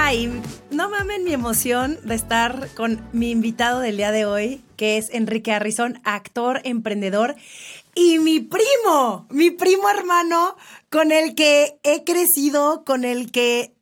Ay, 0.00 0.30
no 0.70 0.88
mamen 0.88 1.24
mi 1.24 1.32
emoción 1.32 1.98
de 2.04 2.14
estar 2.14 2.68
con 2.76 3.06
mi 3.12 3.32
invitado 3.32 3.80
del 3.80 3.96
día 3.96 4.12
de 4.12 4.26
hoy, 4.26 4.64
que 4.76 4.96
es 4.96 5.10
Enrique 5.12 5.52
Harrison, 5.52 6.00
actor, 6.04 6.60
emprendedor 6.62 7.34
y 7.96 8.20
mi 8.20 8.38
primo, 8.38 9.26
mi 9.28 9.50
primo 9.50 9.90
hermano 9.90 10.56
con 10.88 11.10
el 11.10 11.34
que 11.34 11.80
he 11.82 12.04
crecido, 12.04 12.84
con 12.84 13.04
el 13.04 13.32
que 13.32 13.74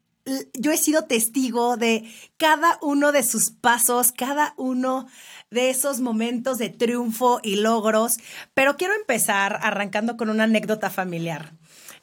yo 0.54 0.72
he 0.72 0.78
sido 0.78 1.04
testigo 1.04 1.76
de 1.76 2.10
cada 2.38 2.78
uno 2.80 3.12
de 3.12 3.22
sus 3.22 3.50
pasos, 3.50 4.10
cada 4.10 4.54
uno 4.56 5.06
de 5.50 5.68
esos 5.68 6.00
momentos 6.00 6.56
de 6.56 6.70
triunfo 6.70 7.40
y 7.42 7.56
logros. 7.56 8.16
Pero 8.54 8.78
quiero 8.78 8.94
empezar 8.94 9.58
arrancando 9.60 10.16
con 10.16 10.30
una 10.30 10.44
anécdota 10.44 10.88
familiar. 10.88 11.52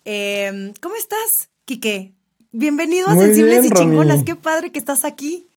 Em, 0.06 0.72
¿Cómo 0.80 0.96
estás, 0.96 1.50
Quique? 1.66 2.14
Bienvenido 2.56 3.08
a 3.08 3.16
Sensibles 3.16 3.66
y 3.66 3.72
Chingonas. 3.72 4.24
Qué 4.24 4.36
padre 4.36 4.72
que 4.72 4.78
estás 4.78 5.06
aquí. 5.06 5.50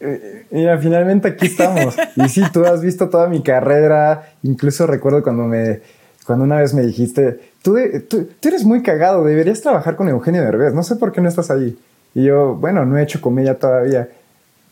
Eh, 0.00 0.46
mira, 0.50 0.76
finalmente 0.78 1.28
aquí 1.28 1.46
estamos. 1.46 1.94
y 2.16 2.28
sí, 2.28 2.42
tú 2.52 2.64
has 2.64 2.82
visto 2.82 3.08
toda 3.08 3.28
mi 3.28 3.40
carrera. 3.40 4.34
Incluso 4.42 4.88
recuerdo 4.88 5.22
cuando 5.22 5.44
me 5.44 5.80
cuando 6.26 6.44
una 6.44 6.58
vez 6.58 6.74
me 6.74 6.82
dijiste, 6.82 7.40
tú, 7.62 7.76
tú, 8.08 8.28
eres 8.42 8.64
muy 8.64 8.82
cagado, 8.82 9.24
deberías 9.24 9.60
trabajar 9.60 9.94
con 9.96 10.08
Eugenio 10.08 10.42
Derbez, 10.42 10.74
no 10.74 10.82
sé 10.82 10.96
por 10.96 11.12
qué 11.12 11.20
no 11.20 11.28
estás 11.28 11.50
ahí. 11.50 11.78
Y 12.14 12.24
yo, 12.24 12.56
bueno, 12.56 12.84
no 12.84 12.98
he 12.98 13.02
hecho 13.02 13.20
comedia 13.20 13.58
todavía. 13.58 14.08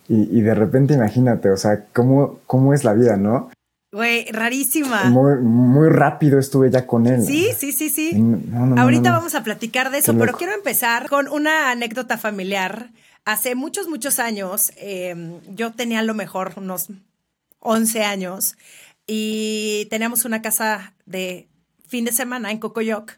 Y, 0.09 0.41
de 0.41 0.55
repente 0.55 0.95
imagínate, 0.95 1.51
o 1.51 1.57
sea, 1.57 1.85
cómo, 1.93 2.39
cómo 2.47 2.75
es 2.75 2.83
la 2.83 2.95
vida, 2.95 3.17
¿no? 3.17 3.51
Güey, 3.91 4.27
rarísima. 4.31 5.05
Muy, 5.05 5.39
muy 5.39 5.89
rápido 5.89 6.39
estuve 6.39 6.71
ya 6.71 6.87
con 6.87 7.07
él. 7.07 7.25
Sí, 7.25 7.49
sí, 7.57 7.73
sí, 7.73 7.89
sí. 7.89 8.13
Ahorita 8.77 9.13
vamos 9.13 9.35
a 9.35 9.43
platicar 9.43 9.91
de 9.91 9.99
eso, 9.99 10.15
pero 10.19 10.37
quiero 10.37 10.53
empezar 10.53 11.09
con 11.09 11.29
una 11.29 11.71
anécdota 11.71 12.19
familiar. 12.19 12.91
Hace 13.25 13.55
muchos, 13.55 13.89
muchos 13.89 14.19
años, 14.19 14.73
em, 14.77 15.41
yo 15.55 15.73
tenía 15.73 16.01
a 16.01 16.03
lo 16.03 16.15
mejor 16.15 16.53
unos 16.57 16.89
11 17.61 18.05
años 18.05 18.57
y 19.07 19.87
teníamos 19.91 20.25
una 20.25 20.43
casa 20.43 20.95
de 21.07 21.49
fin 21.87 22.05
de 22.05 22.13
semana 22.13 22.51
en 22.51 22.59
Cocoyoc. 22.59 23.13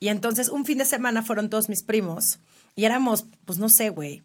Y 0.00 0.08
entonces 0.08 0.48
un 0.48 0.64
fin 0.64 0.78
de 0.78 0.84
semana 0.86 1.22
fueron 1.22 1.50
todos 1.50 1.68
mis 1.68 1.82
primos 1.82 2.38
y 2.74 2.84
éramos, 2.84 3.26
pues 3.44 3.58
no 3.58 3.68
sé, 3.68 3.90
güey, 3.90 4.22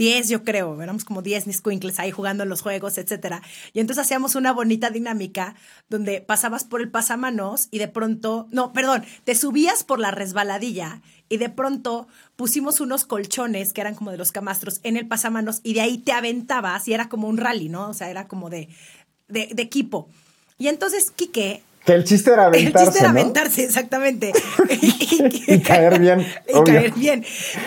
10 0.00 0.30
yo 0.30 0.44
creo, 0.44 0.80
éramos 0.80 1.04
como 1.04 1.20
10 1.20 1.46
niscuincles 1.46 2.00
ahí 2.00 2.10
jugando 2.10 2.42
en 2.42 2.48
los 2.48 2.62
juegos, 2.62 2.96
etcétera. 2.96 3.42
Y 3.74 3.80
entonces 3.80 4.06
hacíamos 4.06 4.34
una 4.34 4.50
bonita 4.50 4.88
dinámica 4.88 5.54
donde 5.90 6.22
pasabas 6.22 6.64
por 6.64 6.80
el 6.80 6.90
pasamanos 6.90 7.68
y 7.70 7.80
de 7.80 7.88
pronto, 7.88 8.48
no, 8.50 8.72
perdón, 8.72 9.04
te 9.24 9.34
subías 9.34 9.84
por 9.84 9.98
la 9.98 10.10
resbaladilla 10.10 11.02
y 11.28 11.36
de 11.36 11.50
pronto 11.50 12.08
pusimos 12.36 12.80
unos 12.80 13.04
colchones 13.04 13.74
que 13.74 13.82
eran 13.82 13.94
como 13.94 14.10
de 14.10 14.16
los 14.16 14.32
camastros 14.32 14.80
en 14.84 14.96
el 14.96 15.06
pasamanos 15.06 15.60
y 15.64 15.74
de 15.74 15.82
ahí 15.82 15.98
te 15.98 16.12
aventabas 16.12 16.88
y 16.88 16.94
era 16.94 17.10
como 17.10 17.28
un 17.28 17.36
rally, 17.36 17.68
¿no? 17.68 17.90
O 17.90 17.92
sea, 17.92 18.08
era 18.08 18.26
como 18.26 18.48
de, 18.48 18.70
de, 19.28 19.50
de 19.52 19.62
equipo. 19.62 20.08
Y 20.56 20.68
entonces 20.68 21.10
Quique 21.10 21.62
que 21.84 21.92
el 21.92 22.04
chiste 22.04 22.30
era 22.30 22.46
aventarse. 22.46 22.78
El 22.78 22.84
chiste 22.84 22.98
era 23.00 23.10
aventarse, 23.10 23.64
exactamente. 23.64 24.32
y, 24.82 25.60
caer 25.60 25.98
bien. 25.98 26.26
Y 26.46 26.64
caer 26.64 26.92
bien. 26.92 27.24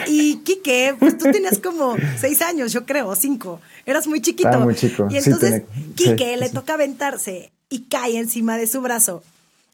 Y 0.08 0.38
Quique, 0.38 0.96
pues 1.00 1.18
tú 1.18 1.32
tenías 1.32 1.60
como 1.60 1.96
seis 2.18 2.42
años, 2.42 2.72
yo 2.72 2.86
creo, 2.86 3.16
cinco. 3.16 3.60
Eras 3.86 4.08
muy 4.08 4.22
chiquito. 4.22 4.50
Era 4.50 4.60
muy 4.60 4.76
chico. 4.76 5.08
Y 5.10 5.18
entonces 5.18 5.64
Quique 5.96 6.38
le 6.38 6.50
toca 6.50 6.76
aventarse 6.76 7.52
y 7.70 7.86
cae 7.86 8.18
encima 8.18 8.58
de 8.58 8.68
su 8.68 8.82
brazo. 8.82 9.24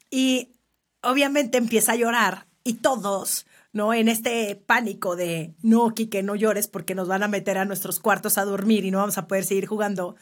Y 0.09 0.49
obviamente 1.01 1.57
empieza 1.57 1.94
a 1.94 1.95
llorar. 1.95 2.45
Y 2.63 2.75
todos, 2.75 3.45
¿no? 3.73 3.94
En 3.94 4.07
este 4.07 4.55
pánico 4.55 5.16
de 5.16 5.53
no, 5.61 5.94
Quique, 5.94 6.23
no 6.23 6.35
llores 6.35 6.67
porque 6.67 6.95
nos 6.95 7.07
van 7.07 7.23
a 7.23 7.28
meter 7.28 7.57
a 7.57 7.66
nuestros 7.66 7.99
cuartos 7.99 8.38
a 8.38 8.45
dormir 8.45 8.85
y 8.85 8.91
no 8.91 8.99
vamos 8.99 9.17
a 9.17 9.28
poder 9.28 9.44
seguir 9.44 9.66
jugando 9.66 10.16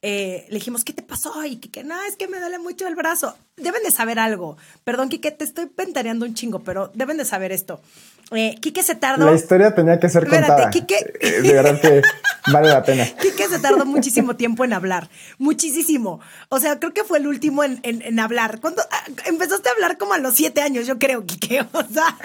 eh, 0.00 0.46
le 0.48 0.54
dijimos, 0.54 0.84
¿qué 0.84 0.92
te 0.92 1.02
pasó? 1.02 1.44
Y 1.44 1.56
que 1.56 1.82
no, 1.82 2.00
es 2.04 2.16
que 2.16 2.28
me 2.28 2.38
duele 2.38 2.58
mucho 2.58 2.86
el 2.86 2.94
brazo. 2.94 3.36
Deben 3.56 3.82
de 3.82 3.90
saber 3.90 4.18
algo. 4.18 4.56
Perdón, 4.84 5.08
Kike, 5.08 5.32
te 5.32 5.44
estoy 5.44 5.66
pentareando 5.66 6.24
un 6.24 6.34
chingo, 6.34 6.60
pero 6.60 6.90
deben 6.94 7.16
de 7.16 7.24
saber 7.24 7.50
esto. 7.50 7.80
Eh, 8.30 8.56
Quique 8.60 8.82
se 8.82 8.94
tardó. 8.94 9.26
La 9.26 9.34
historia 9.34 9.74
tenía 9.74 9.98
que 9.98 10.08
ser 10.08 10.24
Espérate, 10.24 10.48
contada. 10.48 10.70
Quique... 10.70 10.96
Eh, 11.20 11.40
de 11.40 11.52
verdad 11.52 11.80
que 11.80 12.02
vale 12.52 12.68
la 12.68 12.82
pena. 12.82 13.06
Quique 13.20 13.48
se 13.48 13.58
tardó 13.58 13.86
muchísimo 13.86 14.36
tiempo 14.36 14.64
en 14.64 14.74
hablar. 14.74 15.08
Muchísimo. 15.38 16.20
O 16.50 16.60
sea, 16.60 16.78
creo 16.78 16.92
que 16.92 17.04
fue 17.04 17.18
el 17.18 17.26
último 17.26 17.64
en, 17.64 17.80
en, 17.82 18.20
hablar. 18.20 18.60
Cuando 18.60 18.82
ah, 18.90 19.04
empezaste 19.24 19.70
a 19.70 19.72
hablar 19.72 19.96
como 19.96 20.12
a 20.12 20.18
los 20.18 20.34
siete 20.34 20.60
años, 20.60 20.86
yo 20.86 20.98
creo, 20.98 21.24
Quique. 21.24 21.66
O 21.78 21.84
sea. 21.92 22.16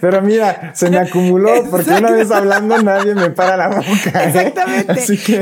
Pero 0.00 0.20
mira, 0.20 0.72
se 0.74 0.90
me 0.90 0.98
acumuló 0.98 1.64
porque 1.70 1.90
una 1.90 2.10
vez 2.10 2.30
hablando 2.30 2.82
nadie 2.82 3.14
me 3.14 3.30
para 3.30 3.56
la 3.56 3.68
boca. 3.68 4.24
¿eh? 4.24 4.28
Exactamente. 4.28 4.92
Así 4.92 5.18
que 5.18 5.38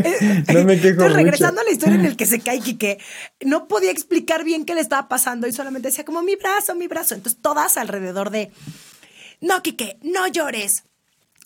no 0.53 0.65
me 0.65 0.77
quejo. 0.77 0.89
Entonces, 0.89 1.13
regresando 1.15 1.61
a 1.61 1.65
la 1.65 1.71
historia 1.71 1.97
en 1.97 2.05
el 2.05 2.17
que 2.17 2.27
se 2.27 2.41
cae 2.41 2.61
Quique, 2.61 2.99
no 3.41 3.67
podía 3.67 3.91
explicar 3.91 4.45
bien 4.45 4.65
qué 4.65 4.75
le 4.75 4.81
estaba 4.81 5.09
pasando 5.09 5.47
y 5.47 5.53
solamente 5.53 5.89
decía 5.89 6.05
como 6.05 6.23
mi 6.23 6.37
brazo, 6.37 6.75
mi 6.75 6.87
brazo. 6.87 7.15
Entonces, 7.15 7.41
todas 7.41 7.77
alrededor 7.77 8.31
de 8.31 8.53
no, 9.45 9.61
Quique, 9.61 9.99
no 10.03 10.27
llores. 10.27 10.85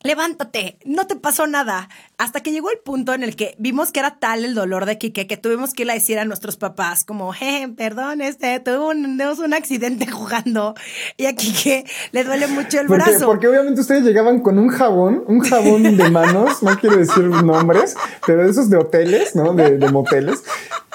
Levántate, 0.02 0.78
no 0.84 1.08
te 1.08 1.16
pasó 1.16 1.48
nada. 1.48 1.88
Hasta 2.18 2.40
que 2.40 2.52
llegó 2.52 2.70
el 2.70 2.78
punto 2.78 3.14
en 3.14 3.24
el 3.24 3.34
que 3.34 3.56
vimos 3.58 3.90
que 3.90 3.98
era 3.98 4.18
tal 4.18 4.44
el 4.44 4.54
dolor 4.54 4.86
de 4.86 4.96
Quique 4.96 5.26
que 5.26 5.36
tuvimos 5.36 5.72
que 5.74 5.82
ir 5.82 5.90
a 5.90 5.94
decir 5.94 6.18
a 6.20 6.24
nuestros 6.24 6.56
papás 6.56 7.04
como, 7.04 7.34
eh, 7.34 7.68
perdón, 7.76 8.20
este, 8.20 8.60
tuvo 8.60 8.90
un, 8.90 9.20
un 9.20 9.54
accidente 9.54 10.06
jugando 10.10 10.74
y 11.16 11.26
a 11.26 11.34
Quique 11.34 11.84
le 12.12 12.22
duele 12.22 12.46
mucho 12.46 12.80
el 12.80 12.86
brazo. 12.86 13.26
Porque 13.26 13.48
obviamente 13.48 13.80
ustedes 13.80 14.04
llegaban 14.04 14.40
con 14.40 14.58
un 14.58 14.68
jabón, 14.68 15.24
un 15.26 15.40
jabón 15.40 15.96
de 15.96 16.10
manos, 16.10 16.62
no 16.62 16.78
quiero 16.78 16.96
decir 16.96 17.24
nombres, 17.24 17.96
pero 18.24 18.48
esos 18.48 18.70
de 18.70 18.76
hoteles, 18.76 19.34
¿no? 19.34 19.52
De, 19.54 19.78
de 19.78 19.90
moteles, 19.90 20.44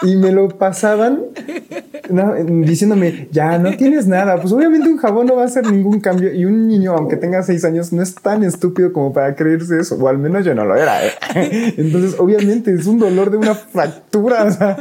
y 0.01 0.15
me 0.15 0.31
lo 0.31 0.47
pasaban 0.49 1.23
diciéndome, 2.65 3.27
ya 3.31 3.57
no 3.57 3.75
tienes 3.75 4.07
nada. 4.07 4.39
Pues 4.39 4.53
obviamente 4.53 4.89
un 4.89 4.97
jabón 4.97 5.27
no 5.27 5.35
va 5.35 5.43
a 5.43 5.45
hacer 5.45 5.69
ningún 5.69 5.99
cambio 5.99 6.33
y 6.33 6.45
un 6.45 6.67
niño, 6.67 6.93
aunque 6.93 7.15
tenga 7.15 7.43
seis 7.43 7.63
años, 7.65 7.93
no 7.93 8.01
es 8.01 8.15
tan 8.15 8.43
estúpido 8.43 8.92
como 8.93 9.11
para 9.11 9.35
creerse 9.35 9.79
eso, 9.79 9.95
o 9.95 10.07
al 10.07 10.17
menos 10.17 10.45
yo 10.45 10.55
no 10.55 10.65
lo 10.65 10.75
era. 10.75 11.05
¿eh? 11.05 11.13
Entonces, 11.77 12.15
obviamente 12.19 12.73
es 12.73 12.85
un 12.85 12.99
dolor 12.99 13.31
de 13.31 13.37
una 13.37 13.55
fractura, 13.55 14.45
o 14.45 14.51
sea, 14.51 14.77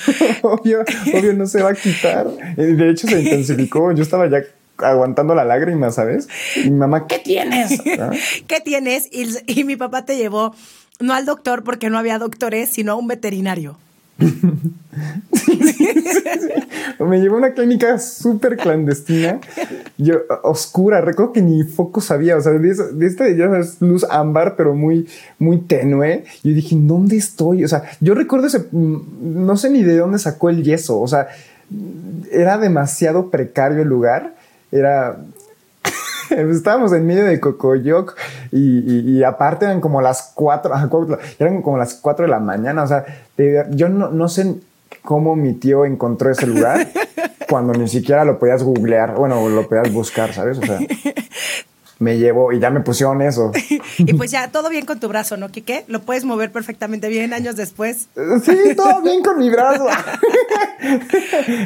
obvio, 0.42 0.84
obvio 1.14 1.34
no 1.34 1.46
se 1.46 1.62
va 1.62 1.70
a 1.70 1.74
quitar. 1.74 2.28
De 2.56 2.90
hecho, 2.90 3.06
se 3.06 3.20
intensificó. 3.20 3.92
Yo 3.92 4.02
estaba 4.02 4.28
ya 4.28 4.42
aguantando 4.78 5.34
la 5.34 5.44
lágrima, 5.44 5.90
¿sabes? 5.90 6.28
Y 6.56 6.70
mi 6.70 6.78
mamá, 6.78 7.06
¿qué 7.06 7.18
tienes? 7.18 7.80
¿Qué 8.46 8.60
tienes? 8.60 9.08
Y, 9.12 9.26
y 9.46 9.64
mi 9.64 9.76
papá 9.76 10.04
te 10.04 10.16
llevó 10.16 10.54
no 11.00 11.14
al 11.14 11.26
doctor 11.26 11.62
porque 11.62 11.90
no 11.90 11.98
había 11.98 12.18
doctores, 12.18 12.70
sino 12.70 12.92
a 12.92 12.94
un 12.94 13.06
veterinario. 13.06 13.78
Me 16.98 17.20
llevó 17.20 17.34
a 17.36 17.38
una 17.38 17.52
clínica 17.52 17.98
súper 17.98 18.56
clandestina, 18.56 19.40
yo, 19.98 20.20
oscura, 20.42 21.02
recuerdo 21.02 21.32
que 21.32 21.42
ni 21.42 21.64
foco 21.64 22.00
sabía, 22.00 22.36
o 22.36 22.40
sea, 22.40 22.52
de, 22.52 23.06
esta 23.06 23.26
luz 23.80 24.06
ámbar, 24.08 24.56
pero 24.56 24.74
muy, 24.74 25.06
muy 25.38 25.58
tenue. 25.58 26.24
Yo 26.42 26.54
dije, 26.54 26.76
¿dónde 26.78 27.16
estoy? 27.16 27.64
O 27.64 27.68
sea, 27.68 27.82
yo 28.00 28.14
recuerdo 28.14 28.46
ese, 28.46 28.66
mm, 28.70 29.44
no 29.44 29.56
sé 29.58 29.68
ni 29.68 29.82
de 29.82 29.98
dónde 29.98 30.18
sacó 30.18 30.48
el 30.48 30.62
yeso, 30.62 30.98
o 30.98 31.08
sea, 31.08 31.28
era 32.32 32.56
demasiado 32.56 33.30
precario 33.30 33.82
el 33.82 33.88
lugar, 33.88 34.34
era 34.72 35.18
estábamos 36.30 36.92
en 36.92 37.06
medio 37.06 37.24
de 37.24 37.40
Cocoyoc 37.40 38.16
y, 38.52 39.22
aparte 39.22 39.64
eran 39.64 39.80
como 39.80 40.00
las 40.00 40.32
cuatro, 40.34 40.72
eran 41.38 41.62
como 41.62 41.78
las 41.78 41.94
cuatro 41.94 42.24
de 42.24 42.30
la 42.30 42.40
mañana. 42.40 42.82
O 42.82 42.86
sea, 42.86 43.04
yo 43.70 43.88
no, 43.88 44.10
no 44.10 44.28
sé 44.28 44.56
cómo 45.02 45.36
mi 45.36 45.54
tío 45.54 45.86
encontró 45.86 46.30
ese 46.30 46.46
lugar 46.46 46.88
cuando 47.48 47.72
ni 47.72 47.88
siquiera 47.88 48.24
lo 48.24 48.38
podías 48.38 48.62
googlear, 48.62 49.14
bueno, 49.14 49.48
lo 49.48 49.68
podías 49.68 49.92
buscar, 49.92 50.34
¿sabes? 50.34 50.58
O 50.58 50.62
sea, 50.62 50.78
me 51.98 52.18
llevo 52.18 52.52
y 52.52 52.58
ya 52.58 52.70
me 52.70 52.80
pusieron 52.80 53.22
eso. 53.22 53.52
y 53.98 54.12
pues 54.14 54.30
ya, 54.30 54.48
todo 54.48 54.68
bien 54.68 54.84
con 54.84 55.00
tu 55.00 55.08
brazo, 55.08 55.36
¿no, 55.36 55.48
Quique? 55.48 55.84
Lo 55.88 56.00
puedes 56.02 56.24
mover 56.24 56.52
perfectamente 56.52 57.08
bien 57.08 57.32
años 57.32 57.56
después. 57.56 58.08
Sí, 58.42 58.74
todo 58.76 59.00
bien 59.00 59.22
con 59.22 59.38
mi 59.38 59.48
brazo. 59.48 59.86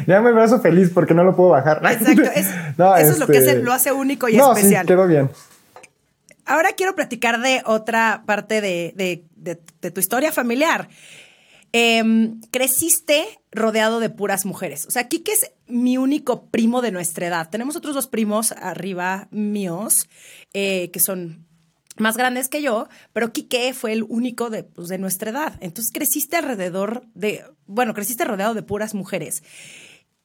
ya 0.07 0.21
mi 0.21 0.31
brazo 0.31 0.59
feliz 0.61 0.91
porque 0.93 1.13
no 1.13 1.23
lo 1.23 1.35
puedo 1.35 1.49
bajar. 1.49 1.81
Exacto, 1.91 2.31
eso 2.35 3.11
es 3.11 3.19
lo 3.19 3.27
que 3.27 3.39
este, 3.39 3.55
lo 3.57 3.73
hace 3.73 3.91
único 3.91 4.29
y 4.29 4.37
especial. 4.37 4.83
Sí, 4.83 4.87
quedó 4.87 5.07
bien. 5.07 5.29
Ahora 6.45 6.73
quiero 6.73 6.95
platicar 6.95 7.41
de 7.41 7.61
otra 7.65 8.23
parte 8.25 8.61
de, 8.61 9.23
tu 9.93 9.99
historia 9.99 10.31
familiar. 10.31 10.89
Em, 11.73 12.41
creciste 12.51 13.39
rodeado 13.51 14.01
de 14.01 14.09
puras 14.09 14.45
mujeres. 14.45 14.85
O 14.87 14.91
sea, 14.91 15.07
Kike 15.07 15.31
es 15.31 15.51
mi 15.67 15.97
único 15.97 16.47
primo 16.47 16.81
de 16.81 16.91
nuestra 16.91 17.27
edad. 17.27 17.49
Tenemos 17.49 17.77
otros 17.77 17.95
dos 17.95 18.07
primos 18.07 18.51
arriba 18.51 19.29
míos 19.31 20.09
eh, 20.53 20.91
que 20.91 20.99
son 20.99 21.47
más 21.97 22.17
grandes 22.17 22.49
que 22.49 22.61
yo, 22.61 22.87
pero 23.13 23.31
Quique 23.31 23.73
fue 23.73 23.93
el 23.93 24.03
único 24.03 24.49
de, 24.49 24.63
pues, 24.63 24.87
de 24.89 24.97
nuestra 24.97 25.31
edad. 25.31 25.57
Entonces 25.61 25.91
creciste 25.93 26.37
alrededor 26.37 27.05
de, 27.13 27.45
bueno, 27.67 27.93
creciste 27.93 28.25
rodeado 28.25 28.53
de 28.53 28.63
puras 28.63 28.93
mujeres. 28.93 29.43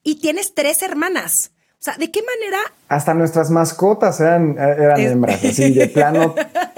Y 0.02 0.16
tienes 0.16 0.54
tres 0.54 0.82
hermanas. 0.82 1.52
O 1.78 1.84
sea, 1.86 1.96
¿de 1.98 2.10
qué 2.10 2.20
manera? 2.22 2.58
Hasta 2.88 3.14
nuestras 3.14 3.50
mascotas 3.50 4.20
eran, 4.20 4.56
eran 4.58 4.98
hembras, 4.98 5.44
así 5.44 5.72
de 5.72 5.88
plano, 5.94 6.34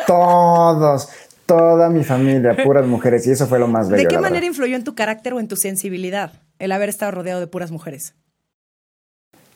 todos, 0.07 1.09
toda 1.47 1.89
mi 1.89 2.05
familia, 2.05 2.57
puras 2.63 2.87
mujeres, 2.87 3.27
y 3.27 3.31
eso 3.31 3.47
fue 3.47 3.59
lo 3.59 3.69
más 3.69 3.89
bello. 3.89 4.03
¿De 4.03 4.09
qué 4.09 4.19
manera 4.19 4.45
influyó 4.45 4.77
en 4.77 4.85
tu 4.85 4.95
carácter 4.95 5.33
o 5.35 5.41
en 5.41 5.49
tu 5.49 5.57
sensibilidad 5.57 6.33
el 6.59 6.73
haber 6.73 6.89
estado 6.89 7.13
rodeado 7.13 7.41
de 7.41 7.47
puras 7.47 7.71
mujeres? 7.71 8.15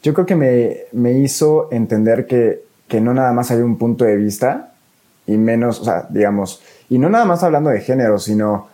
Yo 0.02 0.14
creo 0.14 0.26
que 0.26 0.34
me, 0.34 0.76
me 0.92 1.12
hizo 1.12 1.68
entender 1.70 2.26
que, 2.26 2.64
que 2.88 3.00
no 3.00 3.12
nada 3.12 3.32
más 3.32 3.50
hay 3.50 3.58
un 3.58 3.78
punto 3.78 4.04
de 4.04 4.16
vista, 4.16 4.72
y 5.26 5.36
menos, 5.36 5.80
o 5.80 5.84
sea, 5.84 6.06
digamos, 6.08 6.62
y 6.88 6.98
no 6.98 7.08
nada 7.08 7.24
más 7.24 7.42
hablando 7.42 7.70
de 7.70 7.80
género, 7.80 8.18
sino 8.18 8.68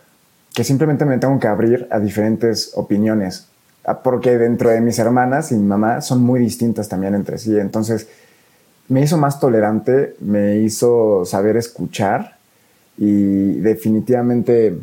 que 0.53 0.63
simplemente 0.63 1.05
me 1.05 1.17
tengo 1.17 1.39
que 1.39 1.47
abrir 1.47 1.87
a 1.91 1.99
diferentes 1.99 2.71
opiniones, 2.75 3.48
porque 3.97 4.37
dentro 4.37 4.69
de 4.69 4.81
mis 4.81 4.99
hermanas 4.99 5.51
y 5.51 5.55
mi 5.55 5.65
mamá 5.65 6.01
son 6.01 6.21
muy 6.21 6.39
distintas 6.39 6.87
también 6.87 7.15
entre 7.15 7.37
sí, 7.37 7.57
entonces 7.57 8.07
me 8.87 9.01
hizo 9.01 9.17
más 9.17 9.39
tolerante, 9.39 10.15
me 10.19 10.57
hizo 10.57 11.23
saber 11.25 11.57
escuchar 11.57 12.37
y 12.97 13.59
definitivamente 13.59 14.77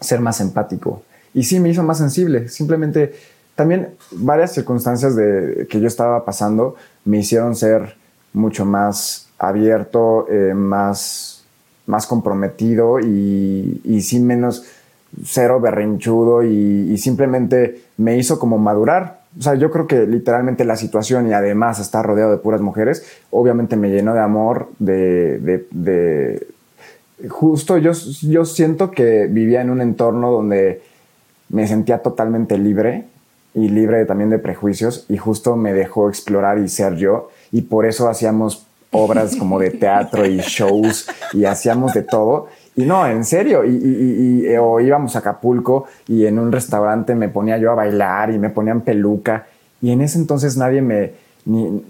ser 0.00 0.20
más 0.20 0.40
empático. 0.40 1.02
Y 1.34 1.44
sí, 1.44 1.60
me 1.60 1.68
hizo 1.68 1.82
más 1.82 1.98
sensible, 1.98 2.48
simplemente 2.48 3.14
también 3.54 3.90
varias 4.12 4.52
circunstancias 4.52 5.14
de, 5.14 5.66
que 5.68 5.80
yo 5.80 5.88
estaba 5.88 6.24
pasando 6.24 6.76
me 7.04 7.18
hicieron 7.18 7.54
ser 7.56 7.96
mucho 8.32 8.64
más 8.64 9.28
abierto, 9.38 10.26
eh, 10.30 10.54
más, 10.54 11.44
más 11.86 12.06
comprometido 12.06 13.00
y, 13.00 13.80
y 13.84 14.02
sin 14.02 14.26
menos 14.26 14.64
cero 15.24 15.60
berrinchudo 15.60 16.42
y, 16.42 16.96
simplemente 16.98 17.82
me 17.96 18.16
hizo 18.16 18.38
como 18.38 18.58
madurar. 18.58 19.20
O 19.38 19.42
sea, 19.42 19.54
yo 19.54 19.70
creo 19.70 19.86
que 19.86 20.06
literalmente 20.06 20.64
la 20.64 20.76
situación 20.76 21.28
y 21.28 21.32
además 21.32 21.78
estar 21.78 22.04
rodeado 22.04 22.30
de 22.30 22.38
puras 22.38 22.60
mujeres, 22.60 23.04
obviamente 23.30 23.76
me 23.76 23.90
llenó 23.90 24.14
de 24.14 24.20
amor, 24.20 24.68
de, 24.78 25.38
de, 25.70 26.46
justo 27.28 27.78
yo, 27.78 27.92
yo 27.92 28.44
siento 28.44 28.90
que 28.90 29.26
vivía 29.26 29.60
en 29.60 29.70
un 29.70 29.80
entorno 29.80 30.30
donde 30.30 30.82
me 31.48 31.66
sentía 31.66 31.98
totalmente 31.98 32.58
libre 32.58 33.04
y 33.54 33.68
libre 33.68 34.04
también 34.04 34.30
de 34.30 34.38
prejuicios 34.38 35.06
y 35.08 35.16
justo 35.16 35.56
me 35.56 35.72
dejó 35.72 36.08
explorar 36.08 36.58
y 36.58 36.68
ser 36.68 36.96
yo 36.96 37.30
y 37.50 37.62
por 37.62 37.86
eso 37.86 38.08
hacíamos 38.08 38.66
obras 38.90 39.36
como 39.36 39.58
de 39.58 39.70
teatro 39.70 40.26
y 40.26 40.38
shows 40.38 41.08
y 41.32 41.44
hacíamos 41.44 41.92
de 41.92 42.02
todo. 42.02 42.48
Y 42.78 42.86
no, 42.86 43.04
en 43.08 43.24
serio, 43.24 43.64
y, 43.64 44.54
o 44.56 44.78
íbamos 44.78 45.16
a 45.16 45.18
Acapulco 45.18 45.86
y 46.06 46.26
en 46.26 46.38
un 46.38 46.52
restaurante 46.52 47.16
me 47.16 47.28
ponía 47.28 47.58
yo 47.58 47.72
a 47.72 47.74
bailar 47.74 48.30
y 48.30 48.38
me 48.38 48.50
ponían 48.50 48.82
peluca. 48.82 49.48
Y 49.82 49.90
en 49.90 50.00
ese 50.00 50.16
entonces 50.16 50.56
nadie 50.56 50.80
me, 50.80 51.10
ni, 51.44 51.82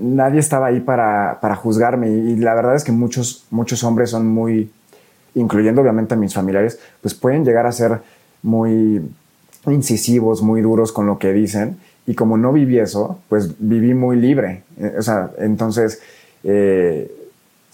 nadie 0.00 0.38
estaba 0.38 0.66
ahí 0.66 0.78
para, 0.78 1.40
para, 1.40 1.56
juzgarme. 1.56 2.10
Y 2.10 2.36
la 2.36 2.54
verdad 2.54 2.76
es 2.76 2.84
que 2.84 2.92
muchos, 2.92 3.44
muchos 3.50 3.82
hombres 3.82 4.10
son 4.10 4.28
muy, 4.28 4.70
incluyendo 5.34 5.80
obviamente 5.80 6.14
a 6.14 6.16
mis 6.16 6.32
familiares, 6.32 6.78
pues 7.00 7.12
pueden 7.12 7.44
llegar 7.44 7.66
a 7.66 7.72
ser 7.72 7.98
muy 8.44 9.02
incisivos, 9.66 10.42
muy 10.42 10.60
duros 10.60 10.92
con 10.92 11.08
lo 11.08 11.18
que 11.18 11.32
dicen. 11.32 11.76
Y 12.06 12.14
como 12.14 12.36
no 12.36 12.52
viví 12.52 12.78
eso, 12.78 13.18
pues 13.28 13.52
viví 13.58 13.94
muy 13.94 14.16
libre. 14.16 14.62
Eh, 14.78 14.94
o 14.96 15.02
sea, 15.02 15.28
entonces 15.38 16.00
eh, 16.44 17.10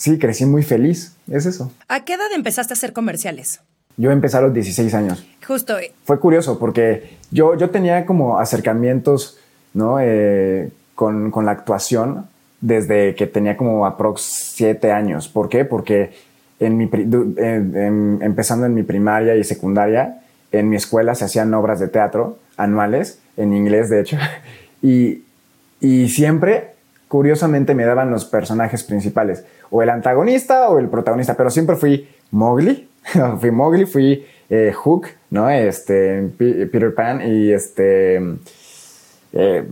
sí, 0.02 0.19
crecí 0.19 0.46
muy 0.46 0.62
feliz, 0.62 1.14
es 1.31 1.46
eso. 1.46 1.72
¿A 1.88 2.04
qué 2.04 2.14
edad 2.14 2.32
empezaste 2.34 2.72
a 2.72 2.76
hacer 2.76 2.93
comerciales? 2.93 3.60
Yo 3.96 4.10
empecé 4.10 4.38
a 4.38 4.40
los 4.40 4.52
16 4.52 4.94
años. 4.94 5.25
Justo. 5.46 5.76
Fue 6.04 6.19
curioso 6.19 6.58
porque 6.58 7.19
yo, 7.31 7.56
yo 7.56 7.70
tenía 7.70 8.04
como 8.06 8.38
acercamientos 8.38 9.38
¿no? 9.75 9.99
Eh, 10.00 10.70
con, 10.94 11.31
con, 11.31 11.46
la 11.46 11.52
actuación 11.52 12.26
desde 12.60 13.14
que 13.14 13.26
tenía 13.26 13.56
como 13.56 13.87
aprox 13.87 14.22
7 14.54 14.93
años. 14.93 15.28
¿Por 15.28 15.49
qué? 15.49 15.64
Porque 15.64 16.12
en 16.60 16.76
mi, 16.76 16.88
empezando 16.93 18.66
en 18.66 18.75
mi 18.75 18.82
primaria 18.82 19.34
y 19.37 19.44
secundaria, 19.44 20.20
en 20.52 20.69
mi 20.69 20.76
escuela 20.76 21.14
se 21.14 21.25
hacían 21.25 21.52
obras 21.55 21.81
de 21.81 21.88
teatro 21.88 22.38
anuales, 22.56 23.20
en 23.37 23.52
inglés 23.55 23.88
de 23.88 24.00
hecho, 24.00 24.19
y, 24.82 25.22
y 25.81 26.08
siempre 26.08 26.71
curiosamente 27.12 27.75
me 27.75 27.85
daban 27.85 28.11
los 28.11 28.25
personajes 28.25 28.85
principales, 28.85 29.44
o 29.69 29.82
el 29.82 29.91
antagonista 29.91 30.70
o 30.70 30.79
el 30.79 30.88
protagonista, 30.88 31.37
pero 31.37 31.50
siempre 31.50 31.76
fui 31.76 32.09
Mowgli, 32.31 32.88
fui 33.38 33.50
Mowgli, 33.50 33.85
fui 33.85 34.25
eh, 34.49 34.73
Hook, 34.75 35.09
¿no? 35.29 35.50
Este, 35.50 36.23
Peter 36.38 36.94
Pan 36.94 37.20
y 37.20 37.53
este, 37.53 38.17
eh, 39.35 39.62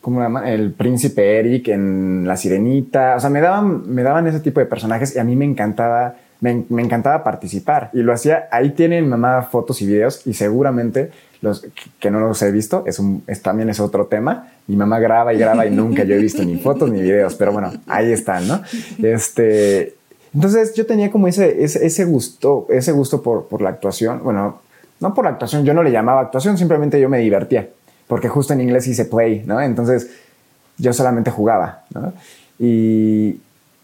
¿cómo 0.00 0.20
se 0.20 0.22
llama? 0.22 0.50
El 0.50 0.72
príncipe 0.72 1.38
Eric 1.38 1.68
en 1.68 2.26
La 2.26 2.38
Sirenita, 2.38 3.16
o 3.16 3.20
sea, 3.20 3.28
me 3.28 3.42
daban, 3.42 3.86
me 3.86 4.02
daban 4.02 4.26
ese 4.26 4.40
tipo 4.40 4.58
de 4.58 4.64
personajes 4.64 5.14
y 5.14 5.18
a 5.18 5.24
mí 5.24 5.36
me 5.36 5.44
encantaba 5.44 6.14
me, 6.40 6.82
encantaba 6.82 7.24
participar 7.24 7.90
y 7.92 8.02
lo 8.02 8.12
hacía. 8.12 8.48
Ahí 8.50 8.70
tienen 8.70 9.08
mamá 9.08 9.42
fotos 9.42 9.80
y 9.80 9.86
videos 9.86 10.26
y 10.26 10.34
seguramente 10.34 11.10
los 11.44 11.66
que 12.00 12.10
no 12.10 12.18
los 12.18 12.40
he 12.42 12.50
visto, 12.50 12.82
es, 12.86 12.98
un, 12.98 13.22
también 13.42 13.68
es 13.68 13.78
otro 13.78 14.06
tema. 14.06 14.48
Mi 14.66 14.76
mamá 14.76 14.98
graba 14.98 15.32
y 15.34 15.38
graba 15.38 15.66
y 15.66 15.70
nunca 15.70 16.02
yo 16.04 16.14
he 16.14 16.18
visto 16.18 16.42
ni 16.42 16.56
fotos 16.56 16.90
ni 16.90 17.02
videos, 17.02 17.34
pero 17.34 17.52
bueno, 17.52 17.72
ahí 17.86 18.10
están, 18.10 18.48
¿no? 18.48 18.62
Este, 19.02 19.94
entonces 20.34 20.74
yo 20.74 20.86
tenía 20.86 21.10
como 21.12 21.28
ese, 21.28 21.62
ese, 21.62 22.04
gusto, 22.06 22.66
ese 22.70 22.92
gusto 22.92 23.22
por, 23.22 23.46
por 23.46 23.60
la 23.60 23.68
actuación. 23.68 24.22
Bueno, 24.24 24.60
no 25.00 25.14
por 25.14 25.24
la 25.26 25.32
actuación, 25.32 25.64
yo 25.64 25.74
no 25.74 25.82
le 25.82 25.92
llamaba 25.92 26.22
actuación, 26.22 26.56
simplemente 26.56 26.98
yo 26.98 27.08
me 27.08 27.18
divertía, 27.18 27.68
porque 28.08 28.28
justo 28.28 28.54
en 28.54 28.62
inglés 28.62 28.86
hice 28.88 29.04
play, 29.04 29.44
¿no? 29.46 29.60
Entonces 29.60 30.08
yo 30.78 30.92
solamente 30.92 31.30
jugaba, 31.30 31.84
¿no? 31.94 32.12
Y, 32.58 33.38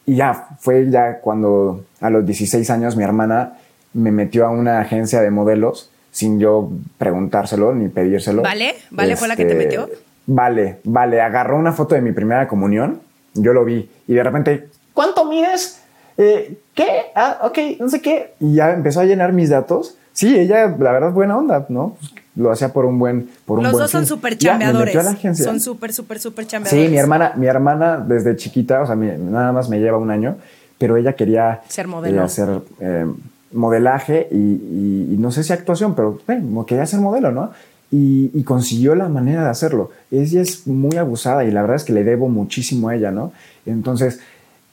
y 0.07 0.17
ya, 0.17 0.49
fue 0.61 0.91
ya 0.91 1.21
cuando 1.21 1.85
a 2.01 2.09
los 2.09 2.25
16 2.25 2.69
años 2.71 2.97
mi 2.97 3.05
hermana 3.05 3.59
me 3.93 4.11
metió 4.11 4.47
a 4.47 4.51
una 4.51 4.81
agencia 4.81 5.21
de 5.21 5.31
modelos 5.31 5.90
sin 6.11 6.39
yo 6.39 6.71
preguntárselo 6.99 7.75
ni 7.75 7.89
pedírselo. 7.89 8.43
¿Vale? 8.43 8.75
¿Vale 8.91 9.17
fue 9.17 9.29
la 9.29 9.37
que 9.37 9.45
te 9.45 9.53
este, 9.53 9.65
metió? 9.65 9.89
Vale, 10.27 10.79
vale. 10.85 11.21
Agarró 11.21 11.57
una 11.57 11.73
foto 11.73 11.95
de 11.95 12.01
mi 12.01 12.13
primera 12.13 12.49
comunión, 12.49 13.01
yo 13.35 13.53
lo 13.53 13.65
vi 13.65 13.89
y 14.07 14.15
de 14.15 14.23
repente, 14.23 14.69
¿cuánto 14.95 15.25
mides? 15.25 15.81
Eh, 16.17 16.59
¿Qué? 16.75 17.07
Ah, 17.15 17.39
ok, 17.43 17.59
no 17.79 17.89
sé 17.89 18.01
qué. 18.03 18.35
Y 18.41 18.55
ya 18.55 18.73
empezó 18.73 19.01
a 19.01 19.05
llenar 19.05 19.33
mis 19.33 19.49
datos. 19.51 19.97
Sí, 20.13 20.39
ella, 20.39 20.67
la 20.79 20.93
verdad, 20.93 21.13
buena 21.13 21.37
onda, 21.37 21.65
¿no? 21.69 21.97
Lo 22.37 22.51
hacía 22.51 22.73
por 22.73 22.85
un 22.85 22.99
buen 22.99 23.31
por 23.45 23.63
Los 23.63 23.73
dos 23.73 23.91
son 23.91 24.07
súper 24.07 24.37
chambeadores. 24.37 24.95
Son 25.39 25.61
súper, 25.61 25.93
súper, 25.93 26.21
súper 26.21 26.47
chambeadores. 26.47 26.87
Sí, 26.87 26.91
mi 26.91 26.99
hermana, 26.99 27.33
mi 27.37 27.47
hermana 27.47 27.99
desde 27.99 28.37
chiquita, 28.37 28.83
o 28.83 28.87
sea, 28.87 28.97
nada 28.97 29.53
más 29.53 29.69
me 29.69 29.79
lleva 29.79 29.99
un 29.99 30.11
año, 30.11 30.37
pero 30.79 30.97
ella 30.97 31.15
quería 31.15 31.63
ser 31.69 31.87
modelo. 31.87 32.23
hacer 32.23 32.49
eh, 32.81 33.07
modelaje 33.53 34.29
y, 34.31 35.17
no 35.19 35.31
sé 35.31 35.43
si 35.45 35.53
actuación, 35.53 35.95
pero 35.95 36.19
quería 36.67 36.87
ser 36.87 37.01
modelo, 37.01 37.33
¿no? 37.33 37.51
Y, 37.91 38.43
consiguió 38.45 38.95
la 38.95 39.09
manera 39.09 39.45
de 39.45 39.51
hacerlo. 39.51 39.91
Ella 40.11 40.41
es 40.41 40.67
muy 40.67 40.97
abusada 40.97 41.45
y 41.45 41.51
la 41.51 41.63
verdad 41.63 41.77
es 41.77 41.85
que 41.85 41.93
le 41.93 42.05
debo 42.05 42.29
muchísimo 42.29 42.89
a 42.89 42.97
ella, 42.97 43.11
¿no? 43.11 43.33
Entonces, 43.67 44.21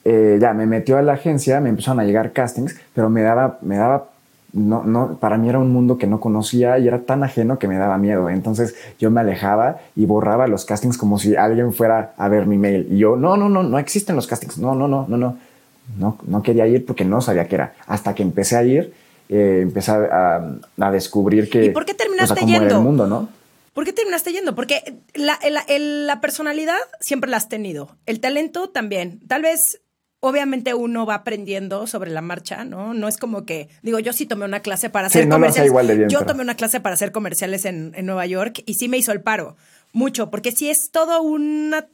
eh, 0.06 0.38
ya 0.40 0.54
me 0.54 0.66
metió 0.66 0.98
a 0.98 1.02
la 1.02 1.14
agencia, 1.14 1.60
me 1.60 1.70
empezaron 1.70 2.00
a 2.00 2.06
llegar 2.06 2.32
castings, 2.32 2.76
pero 2.94 3.10
me 3.10 3.22
daba, 3.22 3.60
me 3.62 3.78
daba 3.78 4.10
no, 4.54 4.84
no, 4.84 5.18
para 5.20 5.38
mí 5.38 5.50
era 5.50 5.60
un 5.60 5.72
mundo 5.72 5.98
que 5.98 6.08
no 6.08 6.20
conocía 6.20 6.80
y 6.80 6.88
era 6.88 7.00
tan 7.00 7.24
ajeno 7.24 7.60
que 7.60 7.68
me 7.68 7.78
daba 7.78 7.98
miedo. 7.98 8.30
Entonces 8.30 8.76
yo 9.00 9.12
me 9.12 9.22
alejaba 9.22 9.78
y 9.96 10.06
borraba 10.06 10.48
los 10.48 10.66
castings 10.66 10.98
como 10.98 11.20
si 11.20 11.36
alguien 11.36 11.74
fuera 11.74 12.14
a 12.18 12.28
ver 12.30 12.48
mi 12.48 12.58
mail. 12.58 12.88
Y 12.90 12.98
yo, 12.98 13.16
no, 13.16 13.38
no, 13.38 13.50
no, 13.50 13.64
no 13.64 13.78
existen 13.78 14.16
los 14.16 14.28
castings. 14.28 14.58
No, 14.58 14.74
no, 14.74 14.88
no, 14.88 15.06
no. 15.08 15.38
No, 15.96 16.18
no 16.26 16.44
quería 16.44 16.68
ir 16.68 16.86
porque 16.86 17.06
no 17.06 17.22
sabía 17.22 17.48
qué 17.48 17.56
era. 17.56 17.76
Hasta 17.86 18.14
que 18.14 18.24
empecé 18.24 18.58
a 18.58 18.64
ir, 18.64 18.94
eh, 19.30 19.60
empecé 19.62 19.92
a, 19.92 20.92
descubrir 20.92 21.50
que... 21.50 21.66
¿Y 21.66 21.70
por 21.70 21.86
qué 21.86 21.94
terminaste 21.94 22.46
yendo? 22.46 22.78
el 22.78 22.84
mundo, 22.84 23.08
¿no? 23.08 23.30
¿Por 23.74 23.86
qué 23.86 23.94
terminaste 23.94 24.34
yendo? 24.34 24.56
Porque 24.56 24.96
la, 25.14 25.40
la 25.70 26.22
personalidad 26.22 26.78
siempre 27.00 27.30
la 27.30 27.38
has 27.38 27.48
tenido. 27.48 27.96
El 28.06 28.20
talento 28.20 28.70
también. 28.70 29.20
Tal 29.28 29.44
vez 29.44 29.82
obviamente 30.20 30.74
uno 30.74 31.06
va 31.06 31.16
aprendiendo 31.16 31.88
sobre 31.88 32.12
la 32.12 32.22
marcha, 32.22 32.64
¿no? 32.64 32.94
No 32.94 33.08
es 33.08 33.18
como 33.18 33.46
que, 33.46 33.70
digo, 33.82 34.00
yo 34.00 34.14
sí 34.14 34.26
tomé 34.26 34.46
una 34.46 34.62
clase 34.62 34.90
para 34.90 35.08
hacer 35.08 35.30
comerciales. 35.30 35.72
yo 36.10 36.26
tomé 36.26 36.42
una 36.42 36.56
clase 36.56 36.80
para 36.80 36.94
hacer 36.94 37.12
comerciales 37.12 37.66
en, 37.66 37.94
Nueva 38.06 38.26
York 38.26 38.64
y 38.66 38.76
sí 38.76 38.88
me 38.88 38.98
hizo 38.98 39.12
el 39.12 39.22
paro, 39.22 39.58
mucho, 39.94 40.30
porque 40.30 40.52
sí 40.52 40.70
es 40.70 40.92
todo 40.92 41.22
una... 41.22 41.88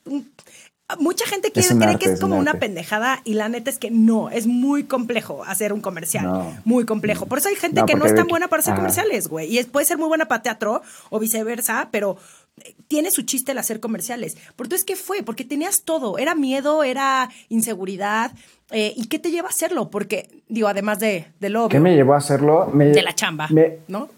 Mucha 0.99 1.25
gente 1.25 1.51
cree 1.51 1.97
que 1.97 2.11
es, 2.11 2.19
como 2.19 2.37
una 2.37 2.55
pendejada 2.55 3.21
y 3.23 3.35
la 3.35 3.47
neta 3.47 3.69
es 3.69 3.79
que 3.79 3.89
no, 3.89 4.29
es 4.29 4.47
muy 4.47 4.83
complejo 4.83 5.43
hacer 5.45 5.71
un 5.71 5.79
comercial, 5.79 6.61
muy 6.65 6.85
complejo. 6.85 7.25
Por 7.25 7.37
eso 7.37 7.49
hay 7.49 7.55
gente 7.55 7.83
que 7.87 7.95
no 7.95 8.05
es 8.05 8.13
tan 8.13 8.27
buena 8.27 8.47
para 8.47 8.59
hacer 8.59 8.75
comerciales, 8.75 9.27
güey. 9.27 9.57
Y 9.57 9.63
puede 9.63 9.85
ser 9.85 9.97
muy 9.97 10.07
buena 10.07 10.27
para 10.27 10.43
teatro 10.43 10.81
o 11.09 11.19
viceversa, 11.19 11.87
pero 11.89 12.17
eh, 12.61 12.75
tiene 12.87 13.11
su 13.11 13.23
chiste 13.23 13.53
el 13.53 13.57
hacer 13.57 13.79
comerciales. 13.79 14.35
Por 14.55 14.67
entonces, 14.67 14.85
¿qué 14.85 14.95
fue? 14.95 15.23
Porque 15.23 15.45
tenías 15.45 15.83
todo. 15.83 16.17
Era 16.17 16.35
miedo, 16.35 16.83
era 16.83 17.29
inseguridad. 17.49 18.31
Eh, 18.69 18.93
¿Y 18.95 19.07
qué 19.07 19.19
te 19.19 19.31
lleva 19.31 19.47
a 19.47 19.51
hacerlo? 19.51 19.89
Porque, 19.89 20.29
digo, 20.49 20.67
además 20.67 20.99
de, 20.99 21.27
de 21.39 21.49
lo 21.49 21.69
¿Qué 21.69 21.79
me 21.79 21.95
llevó 21.95 22.13
a 22.13 22.17
hacerlo? 22.17 22.69
de 22.73 23.01
la 23.01 23.15
chamba, 23.15 23.47
¿no? 23.87 24.09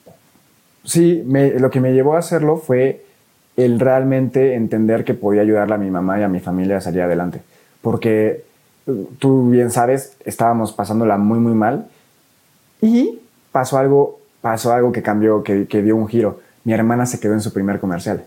Sí, 0.83 1.23
lo 1.25 1.69
que 1.69 1.79
me 1.79 1.93
llevó 1.93 2.15
a 2.15 2.19
hacerlo 2.19 2.57
fue 2.57 3.04
el 3.57 3.79
realmente 3.79 4.55
entender 4.55 5.05
que 5.05 5.13
podía 5.13 5.41
ayudarle 5.41 5.75
a 5.75 5.77
mi 5.77 5.89
mamá 5.89 6.19
y 6.19 6.23
a 6.23 6.27
mi 6.27 6.39
familia 6.39 6.77
a 6.77 6.81
salir 6.81 7.01
adelante. 7.01 7.41
Porque 7.81 8.43
tú 9.19 9.49
bien 9.49 9.71
sabes, 9.71 10.15
estábamos 10.25 10.73
pasándola 10.73 11.17
muy, 11.17 11.39
muy 11.39 11.53
mal 11.53 11.87
y 12.81 13.19
pasó 13.51 13.77
algo, 13.77 14.19
pasó 14.41 14.73
algo 14.73 14.91
que 14.91 15.01
cambió, 15.01 15.43
que, 15.43 15.67
que 15.67 15.81
dio 15.81 15.95
un 15.95 16.07
giro. 16.07 16.39
Mi 16.63 16.73
hermana 16.73 17.05
se 17.05 17.19
quedó 17.19 17.33
en 17.33 17.41
su 17.41 17.53
primer 17.53 17.79
comercial. 17.79 18.23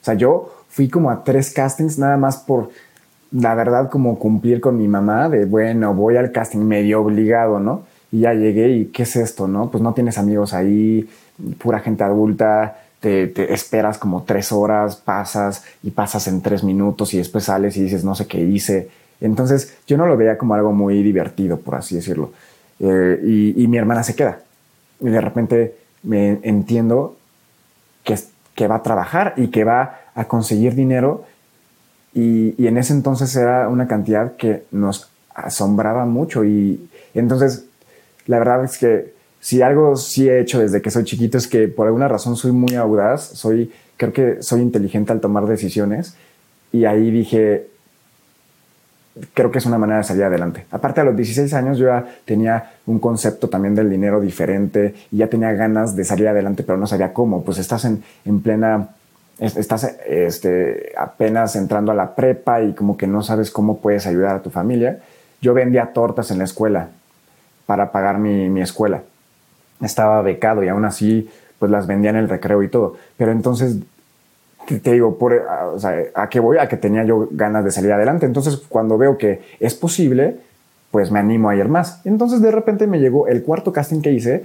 O 0.00 0.04
sea, 0.04 0.14
yo 0.14 0.52
fui 0.68 0.88
como 0.88 1.10
a 1.10 1.22
tres 1.22 1.52
castings 1.52 1.98
nada 1.98 2.16
más 2.16 2.38
por, 2.38 2.70
la 3.32 3.54
verdad, 3.54 3.88
como 3.90 4.18
cumplir 4.18 4.60
con 4.60 4.76
mi 4.76 4.88
mamá 4.88 5.28
de, 5.28 5.44
bueno, 5.44 5.94
voy 5.94 6.16
al 6.16 6.32
casting 6.32 6.60
medio 6.60 7.00
obligado, 7.00 7.60
¿no? 7.60 7.84
Y 8.10 8.20
ya 8.20 8.34
llegué 8.34 8.68
y, 8.70 8.84
¿qué 8.86 9.04
es 9.04 9.16
esto, 9.16 9.48
no? 9.48 9.70
Pues 9.70 9.82
no 9.82 9.94
tienes 9.94 10.18
amigos 10.18 10.52
ahí, 10.52 11.08
pura 11.58 11.80
gente 11.80 12.04
adulta, 12.04 12.78
te, 13.02 13.52
esperas 13.52 13.98
como 13.98 14.22
tres 14.22 14.52
horas, 14.52 14.94
pasas 14.94 15.64
y 15.82 15.90
pasas 15.90 16.28
en 16.28 16.40
tres 16.40 16.62
minutos 16.62 17.12
y 17.14 17.18
después 17.18 17.44
sales 17.44 17.76
y 17.76 17.82
dices 17.82 18.04
no 18.04 18.14
sé 18.14 18.28
qué 18.28 18.40
hice. 18.40 18.88
Entonces 19.20 19.76
yo 19.88 19.96
no 19.96 20.06
lo 20.06 20.16
veía 20.16 20.38
como 20.38 20.54
algo 20.54 20.72
muy 20.72 21.02
divertido, 21.02 21.58
por 21.58 21.74
así 21.74 21.96
decirlo. 21.96 22.32
Eh, 22.78 23.54
y, 23.56 23.66
mi 23.66 23.76
hermana 23.76 24.04
se 24.04 24.14
queda. 24.14 24.40
Y 25.00 25.08
de 25.08 25.20
repente 25.20 25.74
me 26.04 26.38
entiendo 26.42 27.16
que, 28.04 28.16
que 28.54 28.68
va 28.68 28.76
a 28.76 28.82
trabajar 28.82 29.34
y 29.36 29.48
que 29.48 29.64
va 29.64 29.98
a 30.14 30.24
conseguir 30.26 30.76
dinero. 30.76 31.24
Y, 32.14 32.54
y 32.56 32.68
en 32.68 32.78
ese 32.78 32.92
entonces 32.92 33.34
era 33.34 33.68
una 33.68 33.88
cantidad 33.88 34.36
que 34.36 34.62
nos 34.70 35.10
asombraba 35.34 36.04
mucho. 36.06 36.44
Y 36.44 36.88
entonces 37.14 37.64
la 38.26 38.38
verdad 38.38 38.64
es 38.64 38.78
que 38.78 39.12
si 39.42 39.60
algo 39.60 39.96
sí 39.96 40.28
he 40.28 40.38
hecho 40.38 40.60
desde 40.60 40.80
que 40.80 40.92
soy 40.92 41.02
chiquito 41.02 41.36
es 41.36 41.48
que 41.48 41.66
por 41.66 41.88
alguna 41.88 42.06
razón 42.06 42.36
soy 42.36 42.52
muy 42.52 42.76
audaz, 42.76 43.24
soy, 43.24 43.72
creo 43.96 44.12
que 44.12 44.40
soy 44.40 44.60
inteligente 44.60 45.10
al 45.10 45.20
tomar 45.20 45.46
decisiones 45.46 46.14
y 46.70 46.84
ahí 46.84 47.10
dije, 47.10 47.66
creo 49.34 49.50
que 49.50 49.58
es 49.58 49.66
una 49.66 49.78
manera 49.78 49.98
de 49.98 50.04
salir 50.04 50.22
adelante. 50.22 50.64
Aparte 50.70 51.00
a 51.00 51.04
los 51.04 51.16
16 51.16 51.52
años 51.54 51.78
yo 51.78 51.86
ya 51.86 52.06
tenía 52.24 52.70
un 52.86 53.00
concepto 53.00 53.48
también 53.48 53.74
del 53.74 53.90
dinero 53.90 54.20
diferente 54.20 54.94
y 55.10 55.16
ya 55.16 55.26
tenía 55.26 55.50
ganas 55.54 55.96
de 55.96 56.04
salir 56.04 56.28
adelante, 56.28 56.62
pero 56.62 56.78
no 56.78 56.86
sabía 56.86 57.12
cómo. 57.12 57.42
Pues 57.42 57.58
estás 57.58 57.84
en, 57.84 58.04
en 58.24 58.42
plena, 58.42 58.90
estás 59.40 59.96
este, 60.06 60.92
apenas 60.96 61.56
entrando 61.56 61.90
a 61.90 61.96
la 61.96 62.14
prepa 62.14 62.62
y 62.62 62.74
como 62.74 62.96
que 62.96 63.08
no 63.08 63.24
sabes 63.24 63.50
cómo 63.50 63.78
puedes 63.78 64.06
ayudar 64.06 64.36
a 64.36 64.42
tu 64.42 64.50
familia. 64.50 65.00
Yo 65.40 65.52
vendía 65.52 65.92
tortas 65.92 66.30
en 66.30 66.38
la 66.38 66.44
escuela 66.44 66.90
para 67.66 67.90
pagar 67.90 68.18
mi, 68.18 68.48
mi 68.48 68.60
escuela 68.60 69.02
estaba 69.82 70.22
becado 70.22 70.62
y 70.62 70.68
aún 70.68 70.84
así 70.84 71.28
pues 71.58 71.70
las 71.70 71.86
vendía 71.86 72.10
en 72.10 72.16
el 72.16 72.28
recreo 72.28 72.62
y 72.64 72.68
todo. 72.68 72.96
Pero 73.16 73.30
entonces, 73.30 73.76
te 74.66 74.92
digo, 74.92 75.16
por, 75.16 75.46
sea, 75.76 75.94
¿a 76.14 76.28
qué 76.28 76.40
voy? 76.40 76.58
A 76.58 76.68
que 76.68 76.76
tenía 76.76 77.04
yo 77.04 77.28
ganas 77.30 77.64
de 77.64 77.70
salir 77.70 77.92
adelante. 77.92 78.26
Entonces, 78.26 78.56
cuando 78.68 78.98
veo 78.98 79.16
que 79.16 79.42
es 79.60 79.74
posible, 79.74 80.38
pues 80.90 81.10
me 81.12 81.20
animo 81.20 81.50
a 81.50 81.54
ir 81.56 81.68
más. 81.68 82.00
Entonces, 82.04 82.42
de 82.42 82.50
repente 82.50 82.88
me 82.88 82.98
llegó 82.98 83.28
el 83.28 83.44
cuarto 83.44 83.72
casting 83.72 84.00
que 84.00 84.12
hice, 84.12 84.44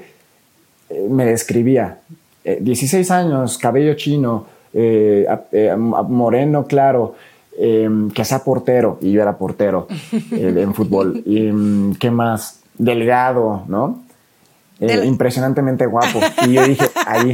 eh, 0.89 1.08
me 1.10 1.25
describía, 1.25 2.00
16 2.44 3.10
eh, 3.10 3.13
años, 3.13 3.58
cabello 3.58 3.96
chino, 3.96 4.46
eh, 4.74 5.27
moreno 5.75 6.65
claro, 6.67 7.15
em, 7.58 8.12
que 8.12 8.24
sea 8.24 8.44
portero, 8.44 9.00
y 9.01 9.12
yo 9.12 9.24
era 9.24 9.38
portero 9.38 9.88
en 10.32 10.74
fútbol. 10.75 11.24
Y, 11.25 11.51
mm, 11.51 11.96
¿Qué 11.96 12.12
más? 12.12 12.62
Delgado, 12.77 13.63
¿no? 13.67 14.07
Eh, 14.79 15.05
impresionantemente 15.05 15.86
guapo. 15.86 16.19
Y 16.46 16.53
yo 16.53 16.63
dije, 16.65 16.89
ahí, 17.05 17.34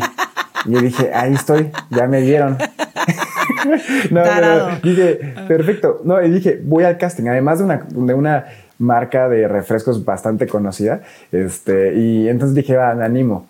yo 0.66 0.82
dije, 0.82 1.12
ahí 1.14 1.34
estoy, 1.34 1.72
ya 1.90 2.08
me 2.08 2.22
vieron. 2.22 2.58
no, 4.12 4.24
no, 4.24 4.76
dije, 4.82 5.36
perfecto. 5.48 6.02
No, 6.04 6.22
y 6.24 6.30
dije, 6.30 6.62
voy 6.64 6.84
al 6.86 6.98
casting, 6.98 7.28
además 7.28 7.60
de 7.60 7.66
una, 7.66 7.86
de 7.90 8.14
una 8.14 8.46
marca 8.78 9.28
de 9.28 9.48
refrescos 9.48 10.04
bastante 10.06 10.48
conocida. 10.48 11.02
Este, 11.32 11.94
y 11.96 12.30
entonces 12.30 12.56
dije, 12.56 12.76
va, 12.76 12.94
me 12.96 13.06
animo. 13.06 13.48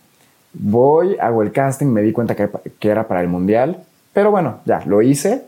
Voy, 0.53 1.17
hago 1.19 1.43
el 1.43 1.51
casting, 1.51 1.87
me 1.87 2.01
di 2.01 2.11
cuenta 2.11 2.35
que, 2.35 2.49
que 2.79 2.89
era 2.89 3.07
para 3.07 3.21
el 3.21 3.27
mundial, 3.27 3.83
pero 4.13 4.31
bueno, 4.31 4.59
ya, 4.65 4.83
lo 4.85 5.01
hice. 5.01 5.43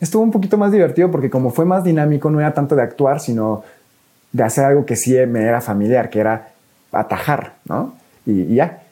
Estuvo 0.00 0.22
un 0.22 0.30
poquito 0.30 0.56
más 0.56 0.72
divertido 0.72 1.10
porque 1.10 1.28
como 1.28 1.50
fue 1.50 1.66
más 1.66 1.84
dinámico, 1.84 2.30
no 2.30 2.40
era 2.40 2.54
tanto 2.54 2.74
de 2.74 2.82
actuar, 2.82 3.20
sino 3.20 3.62
de 4.32 4.42
hacer 4.42 4.64
algo 4.64 4.86
que 4.86 4.96
sí 4.96 5.14
me 5.26 5.42
era 5.42 5.60
familiar, 5.60 6.08
que 6.08 6.20
era 6.20 6.48
atajar, 6.92 7.54
¿no? 7.66 7.94
Y, 8.26 8.54
ya, 8.54 8.82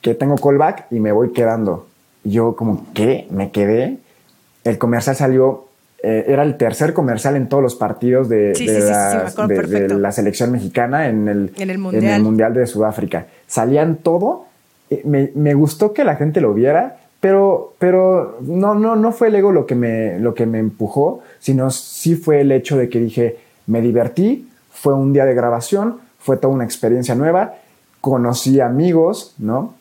que 0.00 0.14
tengo 0.14 0.36
callback 0.36 0.86
y 0.90 1.00
me 1.00 1.12
voy 1.12 1.32
quedando. 1.32 1.86
Yo 2.24 2.56
como, 2.56 2.86
¿qué? 2.94 3.26
Me 3.30 3.50
quedé. 3.50 3.98
El 4.64 4.78
comercial 4.78 5.16
salió, 5.16 5.66
eh, 6.02 6.24
era 6.28 6.42
el 6.42 6.56
tercer 6.56 6.92
comercial 6.92 7.36
en 7.36 7.48
todos 7.48 7.62
los 7.62 7.74
partidos 7.74 8.28
de, 8.28 8.52
la, 9.98 10.12
selección 10.12 10.52
mexicana 10.52 11.08
en 11.08 11.28
el, 11.28 11.52
en 11.56 11.70
el, 11.70 11.78
mundial. 11.78 12.54
de 12.54 12.66
Sudáfrica. 12.66 13.26
Salían 13.46 13.96
todo. 13.96 14.46
Eh, 14.90 15.02
me, 15.04 15.30
me, 15.34 15.54
gustó 15.54 15.92
que 15.92 16.04
la 16.04 16.16
gente 16.16 16.40
lo 16.40 16.54
viera, 16.54 16.98
pero, 17.20 17.74
pero 17.78 18.38
no, 18.42 18.74
no, 18.74 18.94
no 18.94 19.12
fue 19.12 19.28
el 19.28 19.34
ego 19.36 19.50
lo 19.50 19.66
que, 19.66 19.74
me, 19.74 20.18
lo 20.18 20.34
que 20.34 20.46
me 20.46 20.58
empujó, 20.58 21.22
sino 21.38 21.70
sí 21.70 22.14
fue 22.14 22.40
el 22.40 22.52
hecho 22.52 22.76
de 22.76 22.88
que 22.88 23.00
dije, 23.00 23.38
me 23.66 23.80
divertí, 23.80 24.48
fue 24.70 24.94
un 24.94 25.12
día 25.12 25.24
de 25.24 25.34
grabación, 25.34 25.98
fue 26.26 26.36
toda 26.36 26.52
una 26.52 26.64
experiencia 26.64 27.14
nueva, 27.14 27.54
conocí 28.00 28.60
amigos, 28.60 29.34
¿no? 29.38 29.74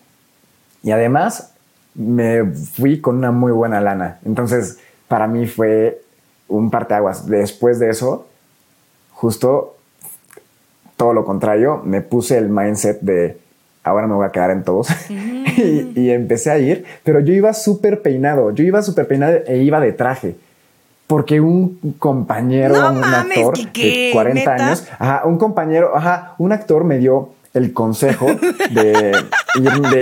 Y 0.83 0.91
además 0.91 1.53
me 1.95 2.45
fui 2.45 3.01
con 3.01 3.17
una 3.17 3.31
muy 3.31 3.51
buena 3.51 3.81
lana. 3.81 4.19
Entonces, 4.23 4.77
para 5.07 5.25
mí 5.27 5.47
fue 5.47 6.03
un 6.47 6.69
parteaguas. 6.69 7.25
Después 7.25 7.79
de 7.79 7.89
eso, 7.89 8.27
justo 9.11 9.75
todo 10.97 11.13
lo 11.13 11.25
contrario, 11.25 11.81
me 11.83 12.01
puse 12.01 12.37
el 12.37 12.49
mindset 12.49 13.01
de 13.01 13.39
ahora 13.83 14.05
me 14.07 14.13
voy 14.13 14.25
a 14.25 14.31
quedar 14.31 14.51
en 14.51 14.63
todos 14.63 14.87
y, 15.09 16.09
empecé 16.09 16.51
a 16.51 16.59
ir, 16.59 16.85
pero 17.03 17.19
yo 17.19 17.33
iba 17.33 17.53
súper 17.53 18.01
peinado, 18.01 18.51
yo 18.51 18.63
iba 18.63 18.81
súper 18.81 19.07
peinado 19.07 19.39
e 19.45 19.57
iba 19.57 19.79
de 19.79 19.93
traje 19.93 20.35
porque 21.07 21.39
un 21.39 21.79
compañero, 21.99 22.75
un 22.91 23.03
actor 23.03 23.57
de 23.73 24.09
40 24.11 24.53
años, 24.53 24.87
un 25.25 25.37
compañero, 25.37 25.95
ajá, 25.95 26.35
un 26.37 26.51
actor 26.51 26.83
me 26.83 26.97
dio 26.97 27.29
el 27.55 27.71
consejo 27.71 28.25
de, 28.71 29.13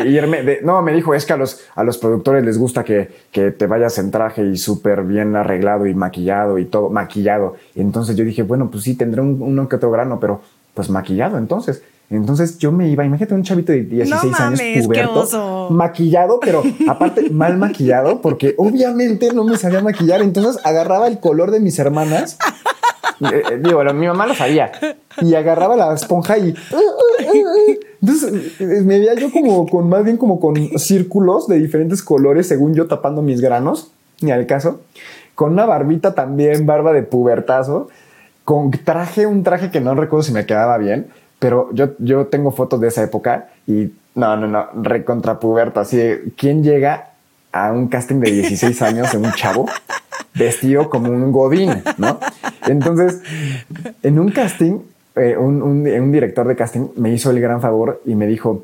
irme, 0.08 0.60
no, 0.64 0.82
me 0.82 0.92
dijo, 0.92 1.14
es 1.14 1.24
que 1.26 1.34
a 1.34 1.38
los, 1.38 1.62
a 1.76 1.84
los 1.84 2.00
productores 2.00 2.44
les 2.44 2.58
gusta 2.58 2.84
que, 2.84 3.12
que 3.32 3.52
te 3.52 3.68
vayas 3.68 4.00
en 4.00 4.10
traje 4.10 4.44
y 4.44 4.58
súper 4.58 5.04
bien 5.04 5.36
arreglado 5.36 5.86
y 5.86 5.94
maquillado 5.94 6.58
y 6.58 6.66
todo, 6.66 6.90
maquillado. 6.90 7.56
Y 7.76 7.82
entonces 7.82 8.16
yo 8.16 8.26
dije, 8.26 8.42
bueno, 8.42 8.72
pues 8.72 8.84
sí, 8.84 8.96
tendré 8.96 9.22
un, 9.22 9.40
uno 9.40 9.70
que 9.70 9.76
otro 9.76 9.92
grano, 9.92 10.20
pero 10.20 10.42
pues 10.74 10.90
maquillado 10.90 11.38
entonces. 11.38 11.84
Entonces 12.10 12.58
yo 12.60 12.72
me 12.72 12.90
iba, 12.90 13.06
imagínate 13.06 13.34
un 13.34 13.44
chavito 13.44 13.72
de 13.72 13.84
16 13.84 14.40
años 14.40 14.62
puberto, 14.86 15.70
maquillado, 15.72 16.40
pero 16.40 16.62
aparte 16.88 17.30
mal 17.32 17.58
maquillado, 17.58 18.22
porque 18.22 18.54
obviamente 18.58 19.34
no 19.34 19.44
me 19.44 19.58
sabía 19.58 19.82
maquillar. 19.82 20.22
Entonces 20.22 20.64
agarraba 20.64 21.08
el 21.08 21.20
color 21.20 21.52
de 21.52 21.60
mis 21.60 21.78
hermanas. 21.80 22.38
Eh, 23.22 23.44
eh, 23.52 23.60
digo, 23.64 23.82
mi 23.94 24.08
mamá 24.08 24.28
lo 24.28 24.36
sabía. 24.36 24.72
Y 25.22 25.34
agarraba 25.36 25.76
la 25.76 25.94
esponja 25.94 26.38
y. 26.38 26.54
Entonces 28.02 28.60
eh, 28.60 28.82
me 28.84 29.00
veía 29.00 29.14
yo 29.14 29.32
como 29.32 29.66
con 29.68 29.88
más 29.88 30.04
bien 30.04 30.18
como 30.18 30.40
con 30.40 30.56
círculos 30.78 31.48
de 31.48 31.58
diferentes 31.58 32.04
colores, 32.04 32.48
según 32.48 32.74
yo 32.74 32.88
tapando 32.88 33.22
mis 33.22 33.40
granos, 33.40 33.92
ni 34.22 34.32
al 34.32 34.46
caso. 34.46 34.82
Con 35.36 35.54
una 35.54 35.66
barbita 35.66 36.14
también, 36.14 36.66
barba 36.66 36.92
de 36.92 37.04
pubertazo. 37.04 37.88
Con 38.44 38.72
traje, 38.72 39.26
un 39.26 39.44
traje 39.44 39.72
que 39.72 39.80
no 39.80 39.96
recuerdo 39.96 40.24
si 40.24 40.34
me 40.34 40.46
quedaba 40.46 40.78
bien 40.78 41.08
pero 41.44 41.70
yo, 41.74 41.90
yo 42.00 42.28
tengo 42.28 42.52
fotos 42.52 42.80
de 42.80 42.88
esa 42.88 43.04
época 43.04 43.50
y 43.68 43.92
no, 44.16 44.38
no, 44.38 44.48
no, 44.48 44.66
recontra 44.82 45.42
puberto. 45.42 45.82
Así 45.82 45.98
de, 45.98 46.32
¿quién 46.38 46.64
llega 46.64 47.10
a 47.52 47.74
un 47.74 47.90
casting 47.90 48.22
de 48.22 48.32
16 48.32 48.82
años 48.82 49.14
en 49.14 49.26
un 49.26 49.34
chavo 49.34 49.66
vestido 50.36 50.90
como 50.90 51.12
un 51.12 51.34
godín, 51.34 51.84
no? 51.98 52.18
Entonces, 52.66 53.20
en 54.04 54.20
un 54.20 54.32
casting, 54.32 54.80
eh, 55.18 55.36
un, 55.36 55.62
un, 55.62 56.12
director 56.14 56.48
de 56.48 56.56
casting 56.56 56.88
me 56.96 57.12
hizo 57.12 57.30
el 57.30 57.42
gran 57.42 57.60
favor 57.60 58.02
y 58.06 58.16
me 58.16 58.26
dijo, 58.26 58.64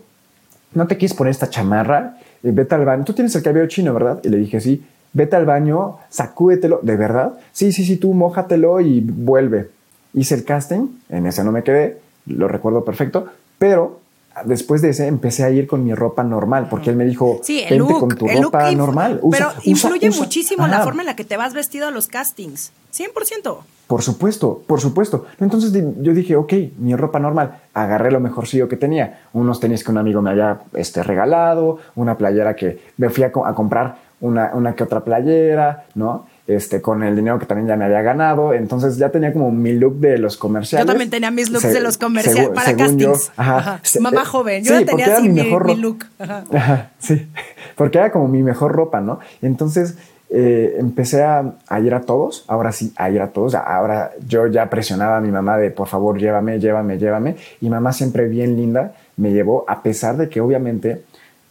¿no 0.74 0.88
te 0.88 0.96
quieres 0.96 1.18
poner 1.18 1.32
esta 1.32 1.50
chamarra? 1.50 2.16
Y 2.44 2.52
vete 2.52 2.76
al 2.76 2.86
baño. 2.86 3.04
Tú 3.04 3.12
tienes 3.12 3.36
el 3.36 3.44
cabello 3.44 3.68
chino, 3.68 3.94
¿verdad? 3.94 4.22
Y 4.24 4.30
le 4.30 4.38
dije, 4.38 4.62
sí. 4.62 4.86
vete 5.12 5.36
al 5.36 5.46
baño, 5.46 5.98
sacúdetelo, 6.08 6.80
¿de 6.82 6.96
verdad? 6.96 7.34
Sí, 7.52 7.74
sí, 7.74 7.84
sí, 7.84 7.98
tú 7.98 8.14
mójatelo 8.14 8.80
y 8.80 9.02
vuelve. 9.02 9.70
Hice 10.14 10.36
el 10.36 10.46
casting, 10.46 10.88
en 11.10 11.26
ese 11.26 11.44
no 11.44 11.52
me 11.52 11.62
quedé, 11.62 11.98
lo 12.30 12.48
recuerdo 12.48 12.86
perfecto, 12.86 13.28
pero 13.58 14.00
después 14.46 14.82
de 14.82 14.90
ese 14.90 15.08
empecé 15.08 15.44
a 15.44 15.50
ir 15.50 15.68
con 15.68 15.84
mi 15.84 15.94
ropa 15.94 16.24
normal, 16.24 16.68
porque 16.70 16.90
él 16.90 16.96
me 16.96 17.06
dijo, 17.06 17.40
sí, 17.44 17.64
el 17.68 17.84
con 17.84 18.10
tu 18.10 18.28
ropa 18.28 18.72
normal. 18.72 19.20
pero 19.32 19.52
influye 19.64 20.10
muchísimo 20.12 20.68
la 20.68 20.84
forma 20.84 21.02
en 21.02 21.08
la 21.08 21.16
que 21.16 21.26
te 21.26 21.38
vas 21.38 21.54
vestido 21.54 21.88
a 21.88 21.92
los 21.92 22.08
castings, 22.08 22.72
100%. 22.94 23.58
Por 23.88 24.04
supuesto, 24.04 24.62
por 24.68 24.80
supuesto. 24.80 25.26
Entonces 25.40 25.74
yo 25.74 26.14
dije, 26.14 26.36
ok, 26.36 26.54
mi 26.78 26.96
ropa 26.96 27.20
normal. 27.20 27.58
Agarré 27.74 28.12
lo 28.12 28.20
mejorcillo 28.20 28.70
que 28.70 28.78
tenía. 28.78 29.22
Unos 29.34 29.60
tenis 29.60 29.84
que 29.84 29.90
un 29.90 29.98
amigo 29.98 30.22
me 30.22 30.30
había 30.30 30.60
este, 30.74 31.02
regalado, 31.02 31.80
una 31.96 32.16
playera 32.16 32.56
que 32.56 32.80
me 32.98 33.10
fui 33.10 33.24
a, 33.24 33.32
comprar 33.32 33.98
una, 34.22 34.52
una 34.54 34.76
que 34.76 34.84
otra 34.84 35.04
playera, 35.04 35.86
¿no? 35.96 36.28
Este, 36.50 36.82
con 36.82 37.04
el 37.04 37.16
dinero 37.16 37.38
que 37.38 37.46
también 37.46 37.68
ya 37.68 37.76
me 37.76 37.86
había 37.86 38.02
ganado. 38.02 38.56
Entonces 38.56 38.98
ya 38.98 39.10
tenía 39.10 39.32
como 39.32 39.52
mi 39.52 39.74
look 39.74 40.00
de 40.00 40.18
los 40.18 40.36
comerciales. 40.36 40.84
Yo 40.84 40.92
también 40.92 41.12
tenía 41.12 41.30
mis 41.30 41.52
looks 41.52 41.72
de 41.72 41.80
los 41.80 42.00
comerciales 42.00 42.50
para 42.50 42.76
castings. 42.76 43.32
ajá, 43.38 43.80
Mamá 44.00 44.26
joven, 44.26 44.64
yo 44.64 44.84
tenía 44.84 45.18
así 45.18 45.30
mi, 45.30 45.44
mi, 45.44 45.76
look. 45.76 46.06
Ajá. 46.18 46.90
sí, 46.98 47.28
porque 47.76 48.00
era 48.00 48.12
como 48.12 48.28
mi 48.28 48.42
mejor 48.42 48.72
ropa, 48.72 49.00
¿no? 49.00 49.20
Entonces 49.44 49.94
eh, 50.32 50.78
empecé 50.80 51.22
a, 51.22 51.54
ir 51.84 51.94
a 51.94 52.02
todos, 52.02 52.46
ahora 52.48 52.72
sí, 52.72 52.94
a 52.96 53.12
ir 53.12 53.22
a 53.22 53.28
todos. 53.28 53.54
Ahora 53.54 54.14
yo 54.28 54.48
ya 54.48 54.72
presionaba 54.72 55.18
a 55.18 55.22
mi 55.22 55.30
mamá 55.30 55.56
de 55.58 55.70
por 55.70 55.88
favor, 55.88 56.18
llévame, 56.18 56.60
llévame, 56.60 56.98
llévame. 56.98 57.36
Y 57.62 57.70
mamá 57.70 57.94
siempre 57.94 58.28
bien 58.28 58.58
linda 58.58 58.94
me 59.18 59.32
llevó, 59.32 59.66
a 59.68 59.84
pesar 59.84 60.18
de 60.18 60.30
que 60.30 60.42
obviamente 60.42 61.04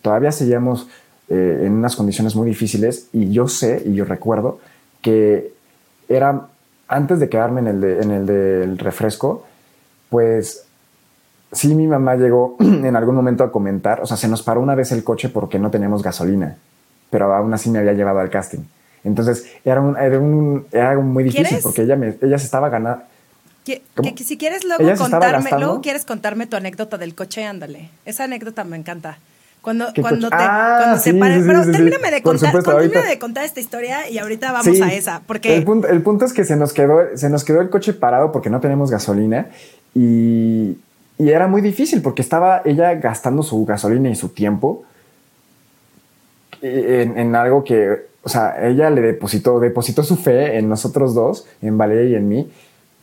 todavía 0.02 0.32
seguíamos 0.32 0.88
eh, 1.28 1.62
en 1.66 1.74
unas 1.74 1.94
condiciones 1.94 2.34
muy 2.34 2.48
difíciles. 2.48 3.10
Y 3.12 3.30
yo 3.30 3.46
sé 3.46 3.80
y 3.86 3.94
yo 3.94 4.04
recuerdo 4.04 4.58
que 5.02 5.52
era 6.08 6.48
antes 6.88 7.20
de 7.20 7.28
quedarme 7.28 7.60
en 7.60 7.66
el, 7.68 7.84
en 7.84 8.10
el 8.10 8.26
del 8.26 8.78
refresco, 8.78 9.44
pues 10.08 10.64
sí, 11.52 11.74
mi 11.74 11.86
mamá 11.86 12.16
llegó 12.16 12.56
en 12.60 12.96
algún 12.96 13.14
momento 13.14 13.44
a 13.44 13.52
comentar, 13.52 14.00
o 14.00 14.06
sea, 14.06 14.16
se 14.16 14.28
nos 14.28 14.42
paró 14.42 14.60
una 14.60 14.74
vez 14.74 14.92
el 14.92 15.04
coche 15.04 15.28
porque 15.28 15.58
no 15.58 15.70
teníamos 15.70 16.02
gasolina, 16.02 16.56
pero 17.10 17.32
aún 17.34 17.52
así 17.52 17.70
me 17.70 17.78
había 17.78 17.92
llevado 17.92 18.20
al 18.20 18.30
casting. 18.30 18.60
Entonces 19.04 19.46
era, 19.64 19.80
un, 19.80 19.96
era, 19.96 20.18
un, 20.18 20.66
era 20.72 20.90
algo 20.90 21.02
muy 21.02 21.24
difícil 21.24 21.58
porque 21.62 21.82
ella, 21.82 21.96
me, 21.96 22.16
ella 22.20 22.38
se 22.38 22.44
estaba 22.44 22.68
ganando. 22.68 23.02
Que, 23.64 23.82
si 24.24 24.38
quieres 24.38 24.64
luego 24.64 24.96
contarme, 24.96 25.50
luego 25.58 25.82
quieres 25.82 26.06
contarme 26.06 26.46
tu 26.46 26.56
anécdota 26.56 26.96
del 26.96 27.14
coche, 27.14 27.44
ándale. 27.44 27.90
Esa 28.06 28.24
anécdota 28.24 28.64
me 28.64 28.78
encanta. 28.78 29.18
Cuando, 29.60 29.86
cuando 30.00 30.30
te 30.30 30.36
ah, 30.38 30.78
cuando 30.82 31.00
se 31.00 31.14
paren. 31.14 31.46
pero 31.46 31.70
termíname 31.70 32.10
de 32.10 32.22
contar, 32.22 32.52
de 32.54 33.18
contar 33.18 33.44
esta 33.44 33.60
historia 33.60 34.08
y 34.08 34.18
ahorita 34.18 34.52
vamos 34.52 34.80
a 34.80 34.92
esa. 34.92 35.22
Porque 35.26 35.56
el 35.56 35.64
punto, 35.64 35.88
el 35.88 36.02
punto, 36.02 36.24
es 36.24 36.32
que 36.32 36.44
se 36.44 36.56
nos 36.56 36.72
quedó, 36.72 37.16
se 37.16 37.28
nos 37.28 37.44
quedó 37.44 37.60
el 37.60 37.68
coche 37.68 37.92
parado 37.92 38.32
porque 38.32 38.50
no 38.50 38.60
tenemos 38.60 38.90
gasolina 38.90 39.48
y, 39.94 40.78
y 41.18 41.28
era 41.28 41.48
muy 41.48 41.60
difícil 41.60 42.02
porque 42.02 42.22
estaba 42.22 42.62
ella 42.64 42.94
gastando 42.94 43.42
su 43.42 43.64
gasolina 43.64 44.08
y 44.08 44.14
su 44.14 44.30
tiempo 44.30 44.84
en, 46.62 47.18
en, 47.18 47.34
algo 47.34 47.64
que, 47.64 48.06
o 48.22 48.28
sea, 48.28 48.66
ella 48.66 48.90
le 48.90 49.00
depositó, 49.00 49.60
depositó 49.60 50.02
su 50.02 50.16
fe 50.16 50.58
en 50.58 50.68
nosotros 50.68 51.14
dos, 51.14 51.46
en 51.62 51.78
Valeria 51.78 52.10
y 52.10 52.14
en 52.14 52.28
mí, 52.28 52.50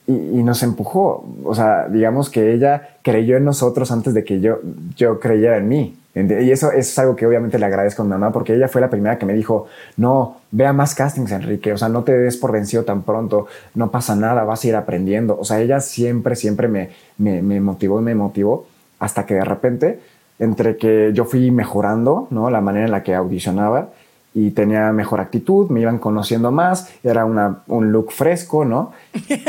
y, 0.08 0.14
y, 0.14 0.44
nos 0.44 0.62
empujó. 0.64 1.26
O 1.44 1.56
sea, 1.56 1.88
digamos 1.88 2.30
que 2.30 2.54
ella 2.54 2.98
creyó 3.02 3.38
en 3.38 3.46
nosotros 3.46 3.92
antes 3.92 4.14
de 4.14 4.24
que 4.24 4.40
yo, 4.40 4.60
yo 4.96 5.20
creyera 5.20 5.58
en 5.58 5.68
mí. 5.68 5.98
Y 6.16 6.50
eso, 6.50 6.72
es 6.72 6.98
algo 6.98 7.14
que 7.16 7.28
obviamente 7.28 7.60
le 7.60 7.66
agradezco 7.66 8.02
a 8.02 8.06
mi 8.06 8.12
mamá 8.12 8.32
porque 8.32 8.54
ella 8.56 8.70
fue 8.70 8.80
la 8.80 8.90
primera 8.90 9.18
que 9.18 9.26
me 9.26 9.34
dijo, 9.34 9.68
no, 9.98 10.38
vea 10.50 10.72
más 10.72 10.96
castings, 10.96 11.30
Enrique, 11.34 11.74
o 11.74 11.78
sea, 11.78 11.90
no 11.90 12.06
te 12.06 12.18
des 12.18 12.38
por 12.38 12.54
vencido 12.54 12.84
tan 12.84 13.04
pronto, 13.04 13.48
no 13.74 13.92
pasa 13.92 14.16
nada, 14.16 14.46
vas 14.46 14.64
a 14.64 14.68
ir 14.68 14.76
aprendiendo. 14.78 15.38
O 15.38 15.44
sea, 15.44 15.60
ella 15.60 15.82
siempre, 15.82 16.38
siempre 16.38 16.70
me, 16.70 16.92
me, 17.18 17.42
me 17.42 17.60
motivó 17.60 18.00
y 18.00 18.04
me 18.04 18.16
motivó 18.16 18.66
hasta 18.98 19.26
que 19.26 19.34
de 19.34 19.44
repente, 19.44 20.00
entre 20.40 20.78
que 20.78 21.12
yo 21.14 21.26
fui 21.26 21.52
mejorando, 21.52 22.28
¿no? 22.30 22.50
La 22.50 22.62
manera 22.62 22.86
en 22.86 22.92
la 22.92 23.04
que 23.04 23.14
audicionaba 23.14 23.90
y 24.34 24.52
tenía 24.52 24.94
mejor 24.94 25.20
actitud, 25.20 25.70
me 25.70 25.82
iban 25.82 25.98
conociendo 25.98 26.50
más, 26.50 26.90
era 27.04 27.26
una, 27.26 27.64
un 27.68 27.92
look 27.92 28.14
fresco, 28.14 28.64
¿no? 28.64 28.94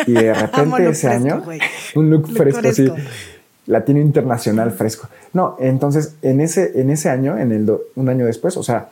Y 0.06 0.12
de 0.12 0.34
repente 0.42 0.88
ese 0.88 1.08
año, 1.08 1.44
un 1.94 2.10
look, 2.10 2.28
fresco, 2.28 2.60
fresco, 2.60 2.96
sí 2.96 3.02
latino 3.66 4.00
internacional 4.00 4.72
fresco. 4.72 5.08
No, 5.32 5.56
entonces 5.58 6.14
en 6.22 6.40
ese, 6.40 6.80
en 6.80 6.90
ese 6.90 7.08
año, 7.08 7.38
en 7.38 7.52
el 7.52 7.70
un 7.94 8.08
año 8.08 8.26
después, 8.26 8.56
o 8.56 8.62
sea, 8.62 8.90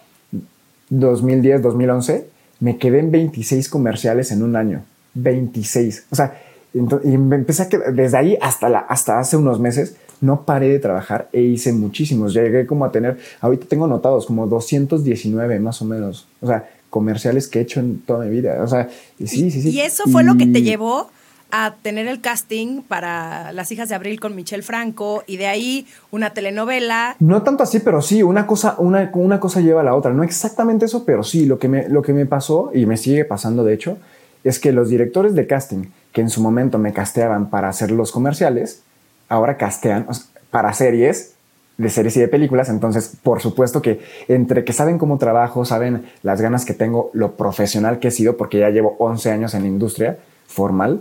2010, 0.91 1.63
2011, 1.63 2.27
me 2.61 2.77
quedé 2.79 3.01
en 3.01 3.11
26 3.11 3.69
comerciales 3.69 4.31
en 4.33 4.43
un 4.43 4.57
año. 4.57 4.83
26. 5.15 6.07
O 6.11 6.17
sea, 6.17 6.41
y 6.73 6.79
me 6.79 7.37
empecé 7.37 7.63
a 7.63 7.69
quedar, 7.69 7.95
desde 7.95 8.17
ahí 8.17 8.39
hasta, 8.41 8.69
la, 8.69 8.81
hasta 8.81 9.19
hace 9.19 9.37
unos 9.37 9.61
meses, 9.61 9.97
no 10.21 10.45
paré 10.45 10.69
de 10.69 10.79
trabajar 10.79 11.29
e 11.33 11.41
hice 11.41 11.73
muchísimos. 11.73 12.35
Llegué 12.35 12.67
como 12.67 12.85
a 12.85 12.91
tener, 12.91 13.19
ahorita 13.41 13.67
tengo 13.67 13.85
anotados 13.85 14.27
como 14.27 14.47
219 14.47 15.61
más 15.61 15.81
o 15.83 15.85
menos. 15.85 16.27
O 16.41 16.47
sea, 16.47 16.69
comerciales 16.91 17.49
que 17.49 17.59
he 17.59 17.63
hecho 17.63 17.81
en 17.81 18.01
toda 18.01 18.25
mi 18.25 18.31
vida. 18.31 18.63
O 18.63 18.69
sea, 18.69 18.89
sí, 19.19 19.51
sí, 19.51 19.63
sí. 19.63 19.71
¿Y 19.71 19.81
eso 19.81 20.05
fue 20.11 20.25
lo 20.25 20.37
que 20.37 20.47
te 20.47 20.63
llevó 20.63 21.09
a 21.57 21.77
tener 21.83 22.09
el 22.09 22.21
casting 22.21 22.83
para 22.83 23.53
Las 23.53 23.71
hijas 23.71 23.89
de 23.89 23.95
Abril 23.95 24.19
con 24.19 24.35
Michelle 24.35 24.65
Franco 24.65 25.23
y 25.25 25.37
de 25.37 25.47
ahí 25.47 25.87
una 26.11 26.31
telenovela. 26.31 27.15
No 27.21 27.43
tanto 27.43 27.63
así, 27.63 27.79
pero 27.79 28.03
sí, 28.03 28.25
una 28.25 28.45
cosa, 28.45 28.75
una, 28.79 29.09
una 29.15 29.39
cosa 29.39 29.61
lleva 29.61 29.83
a 29.83 29.85
la 29.85 29.95
otra. 29.95 30.13
No 30.13 30.25
exactamente 30.25 30.87
eso, 30.87 31.05
pero 31.05 31.23
sí, 31.23 31.47
lo 31.47 31.61
que, 31.61 31.69
me, 31.69 31.89
lo 31.89 32.03
que 32.03 32.13
me 32.13 32.27
pasó 32.27 32.73
y 32.75 32.87
me 32.87 32.97
sigue 32.97 33.25
pasando 33.25 33.63
de 33.63 33.73
hecho, 33.73 33.99
es 34.43 34.59
que 34.59 34.73
los 34.73 34.89
directores 34.89 35.37
de 35.37 35.47
casting 35.47 35.85
que 36.11 36.23
en 36.23 36.29
su 36.29 36.43
momento 36.43 36.79
me 36.79 36.93
casteaban 36.93 37.51
para 37.51 37.69
hacer 37.69 37.93
los 37.93 38.11
comerciales, 38.11 38.83
ahora 39.29 39.57
castean 39.57 40.09
para 40.51 40.73
series 40.73 41.35
de 41.79 41.89
series 41.89 42.17
y 42.17 42.21
de 42.21 42.29
películas, 42.29 42.69
entonces 42.69 43.17
por 43.23 43.41
supuesto 43.41 43.81
que 43.81 44.01
entre 44.27 44.65
que 44.65 44.73
saben 44.73 44.99
cómo 44.99 45.19
trabajo, 45.19 45.65
saben 45.65 46.05
las 46.25 46.41
ganas 46.41 46.65
que 46.65 46.75
tengo, 46.75 47.11
lo 47.15 47.37
profesional 47.37 48.01
que 48.01 48.09
he 48.09 48.11
sido, 48.11 48.37
porque 48.37 48.59
ya 48.59 48.71
llevo 48.71 48.97
11 48.99 49.31
años 49.31 49.55
en 49.55 49.63
la 49.63 49.69
industria 49.69 50.19
formal, 50.47 51.01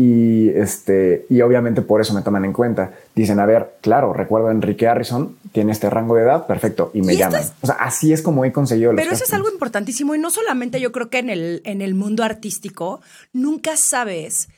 y, 0.00 0.50
este, 0.50 1.26
y 1.28 1.40
obviamente 1.40 1.82
por 1.82 2.00
eso 2.00 2.14
me 2.14 2.22
toman 2.22 2.44
en 2.44 2.52
cuenta. 2.52 2.92
Dicen, 3.16 3.40
a 3.40 3.46
ver, 3.46 3.74
claro, 3.80 4.12
recuerdo 4.12 4.46
a 4.46 4.52
Enrique 4.52 4.86
Harrison, 4.86 5.36
tiene 5.50 5.72
este 5.72 5.90
rango 5.90 6.14
de 6.14 6.22
edad, 6.22 6.46
perfecto, 6.46 6.92
y 6.94 7.02
me 7.02 7.16
llaman. 7.16 7.42
O 7.62 7.66
sea, 7.66 7.74
así 7.80 8.12
es 8.12 8.22
como 8.22 8.44
he 8.44 8.52
conseguido 8.52 8.94
Pero 8.94 9.10
eso 9.10 9.24
es 9.24 9.34
algo 9.34 9.50
importantísimo 9.50 10.14
y 10.14 10.20
no 10.20 10.30
solamente 10.30 10.80
yo 10.80 10.92
creo 10.92 11.10
que 11.10 11.18
en 11.18 11.30
el, 11.30 11.62
en 11.64 11.82
el 11.82 11.96
mundo 11.96 12.22
artístico, 12.22 13.00
nunca 13.32 13.76
sabes 13.76 14.48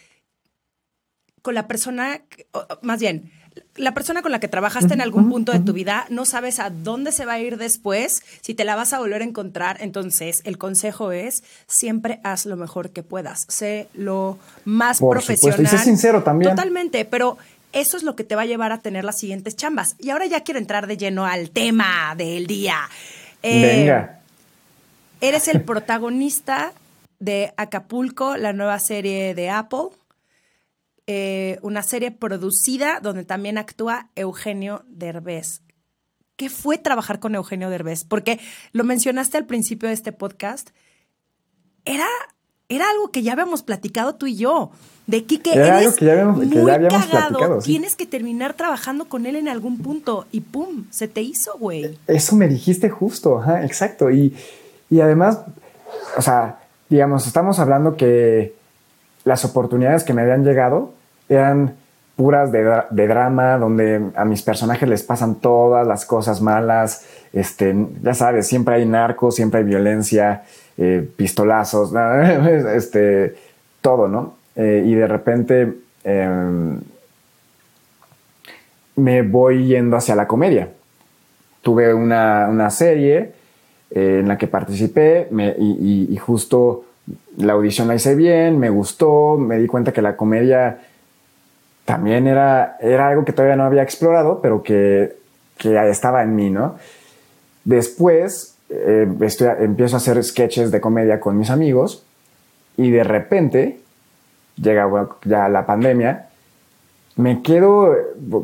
con 1.40 1.54
la 1.54 1.66
persona, 1.66 2.20
más 2.82 3.00
bien, 3.00 3.32
la 3.76 3.94
persona 3.94 4.22
con 4.22 4.32
la 4.32 4.40
que 4.40 4.48
trabajaste 4.48 4.94
en 4.94 5.00
algún 5.00 5.30
punto 5.30 5.52
de 5.52 5.60
tu 5.60 5.72
vida, 5.72 6.06
no 6.10 6.24
sabes 6.24 6.58
a 6.58 6.70
dónde 6.70 7.12
se 7.12 7.24
va 7.24 7.34
a 7.34 7.40
ir 7.40 7.56
después, 7.56 8.22
si 8.40 8.54
te 8.54 8.64
la 8.64 8.76
vas 8.76 8.92
a 8.92 8.98
volver 8.98 9.22
a 9.22 9.24
encontrar. 9.24 9.78
Entonces, 9.80 10.42
el 10.44 10.58
consejo 10.58 11.12
es 11.12 11.42
siempre 11.66 12.20
haz 12.24 12.46
lo 12.46 12.56
mejor 12.56 12.90
que 12.90 13.02
puedas. 13.02 13.46
Sé 13.48 13.88
lo 13.94 14.38
más 14.64 14.98
profesional. 14.98 15.62
Y 15.62 15.66
sé 15.66 15.78
sincero 15.78 16.22
también. 16.22 16.50
Totalmente, 16.50 17.04
pero 17.04 17.38
eso 17.72 17.96
es 17.96 18.02
lo 18.02 18.16
que 18.16 18.24
te 18.24 18.34
va 18.34 18.42
a 18.42 18.46
llevar 18.46 18.72
a 18.72 18.78
tener 18.78 19.04
las 19.04 19.18
siguientes 19.18 19.56
chambas. 19.56 19.96
Y 19.98 20.10
ahora 20.10 20.26
ya 20.26 20.40
quiero 20.40 20.58
entrar 20.58 20.86
de 20.86 20.96
lleno 20.96 21.24
al 21.24 21.50
tema 21.50 22.14
del 22.16 22.46
día. 22.46 22.76
Eh, 23.42 23.62
Venga. 23.62 24.20
Eres 25.20 25.48
el 25.48 25.62
protagonista 25.62 26.72
de 27.18 27.52
Acapulco, 27.56 28.36
la 28.36 28.52
nueva 28.52 28.78
serie 28.78 29.34
de 29.34 29.50
Apple. 29.50 29.88
Eh, 31.12 31.58
una 31.62 31.82
serie 31.82 32.12
producida 32.12 33.00
donde 33.02 33.24
también 33.24 33.58
actúa 33.58 34.10
Eugenio 34.14 34.84
Derbez. 34.86 35.60
¿Qué 36.36 36.48
fue 36.48 36.78
trabajar 36.78 37.18
con 37.18 37.34
Eugenio 37.34 37.68
Derbez? 37.68 38.04
Porque 38.04 38.38
lo 38.70 38.84
mencionaste 38.84 39.36
al 39.36 39.44
principio 39.44 39.88
de 39.88 39.94
este 39.96 40.12
podcast. 40.12 40.70
Era, 41.84 42.06
era 42.68 42.88
algo 42.88 43.10
que 43.10 43.24
ya 43.24 43.32
habíamos 43.32 43.64
platicado 43.64 44.14
tú 44.14 44.26
y 44.26 44.36
yo. 44.36 44.70
De 45.08 45.24
Kike, 45.24 45.52
era 45.52 45.78
algo 45.78 45.92
que 45.96 46.04
ya 46.04 46.12
habíamos, 46.12 46.46
platicado. 46.46 47.58
Tienes 47.58 47.96
que 47.96 48.06
terminar 48.06 48.54
trabajando 48.54 49.06
con 49.06 49.26
él 49.26 49.34
en 49.34 49.48
algún 49.48 49.78
punto 49.78 50.26
y 50.30 50.42
pum, 50.42 50.84
se 50.90 51.08
te 51.08 51.22
hizo, 51.22 51.58
güey. 51.58 51.98
Eso 52.06 52.36
me 52.36 52.46
dijiste 52.46 52.88
justo, 52.88 53.42
exacto. 53.64 54.12
Y, 54.12 54.32
y 54.88 55.00
además, 55.00 55.40
o 56.16 56.22
sea, 56.22 56.60
digamos, 56.88 57.26
estamos 57.26 57.58
hablando 57.58 57.96
que 57.96 58.54
las 59.24 59.44
oportunidades 59.44 60.04
que 60.04 60.12
me 60.12 60.22
habían 60.22 60.44
llegado 60.44 60.99
eran 61.30 61.74
puras 62.16 62.52
de, 62.52 63.06
drama, 63.06 63.56
donde 63.56 64.10
a 64.14 64.26
mis 64.26 64.42
personajes 64.42 64.86
les 64.86 65.02
pasan 65.02 65.36
todas 65.36 65.86
las 65.86 66.04
cosas 66.04 66.42
malas, 66.42 67.06
este, 67.32 67.74
ya 68.02 68.12
sabes, 68.12 68.46
siempre 68.46 68.74
hay 68.74 68.84
narcos, 68.84 69.36
siempre 69.36 69.60
hay 69.60 69.64
violencia, 69.64 70.42
eh, 70.76 71.08
pistolazos, 71.16 71.94
este, 72.74 73.36
todo, 73.80 74.06
¿no? 74.06 74.34
Eh, 74.54 74.82
y 74.84 74.94
de 74.94 75.06
repente 75.06 75.72
em, 76.04 76.78
me 78.96 79.22
voy 79.22 79.66
yendo 79.66 79.96
hacia 79.96 80.14
la 80.14 80.26
comedia. 80.26 80.68
Tuve 81.62 81.94
una, 81.94 82.68
serie 82.68 83.32
eh, 83.92 84.18
en 84.20 84.28
la 84.28 84.36
que 84.36 84.46
participé 84.46 85.28
y, 85.58 86.14
justo 86.18 86.84
la 87.38 87.54
audición 87.54 87.88
la 87.88 87.94
hice 87.94 88.14
bien, 88.14 88.58
me 88.58 88.68
gustó, 88.68 89.38
me 89.38 89.56
di 89.56 89.66
cuenta 89.66 89.92
que 89.92 90.02
la 90.02 90.16
comedia 90.16 90.80
también 91.90 92.28
era, 92.28 92.76
era 92.80 93.08
algo 93.08 93.24
que 93.24 93.32
todavía 93.32 93.56
no 93.56 93.64
había 93.64 93.82
explorado, 93.82 94.38
pero 94.40 94.62
que, 94.62 95.16
que 95.58 95.90
estaba 95.90 96.22
en 96.22 96.36
mí, 96.36 96.48
¿no? 96.48 96.76
Después 97.64 98.54
eh, 98.68 99.08
empiezo 99.58 99.96
a 99.96 99.98
hacer 99.98 100.22
sketches 100.22 100.70
de 100.70 100.80
comedia 100.80 101.18
con 101.18 101.36
mis 101.36 101.50
amigos 101.50 102.06
y 102.76 102.92
de 102.92 103.02
repente 103.02 103.80
llega 104.54 104.88
ya 105.24 105.48
la 105.48 105.66
pandemia, 105.66 106.28
me 107.16 107.42
quedo 107.42 107.92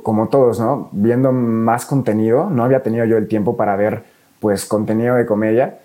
como 0.03 0.27
todos, 0.27 0.59
¿no? 0.59 0.89
Viendo 0.91 1.31
más 1.31 1.87
contenido, 1.87 2.51
no 2.51 2.65
había 2.65 2.83
tenido 2.83 3.05
yo 3.05 3.17
el 3.17 3.29
tiempo 3.29 3.57
para 3.57 3.77
ver 3.77 4.03
pues 4.41 4.65
contenido 4.65 5.15
de 5.15 5.25
comedia, 5.25 5.79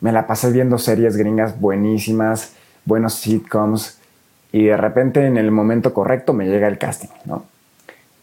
me 0.00 0.12
la 0.12 0.26
pasé 0.26 0.50
viendo 0.50 0.78
series 0.78 1.18
gringas 1.18 1.60
buenísimas, 1.60 2.54
buenos 2.86 3.16
sitcoms 3.16 3.98
y 4.52 4.64
de 4.64 4.76
repente 4.76 5.26
en 5.26 5.36
el 5.38 5.50
momento 5.50 5.94
correcto 5.94 6.32
me 6.32 6.46
llega 6.46 6.68
el 6.68 6.78
casting, 6.78 7.08
¿no? 7.24 7.44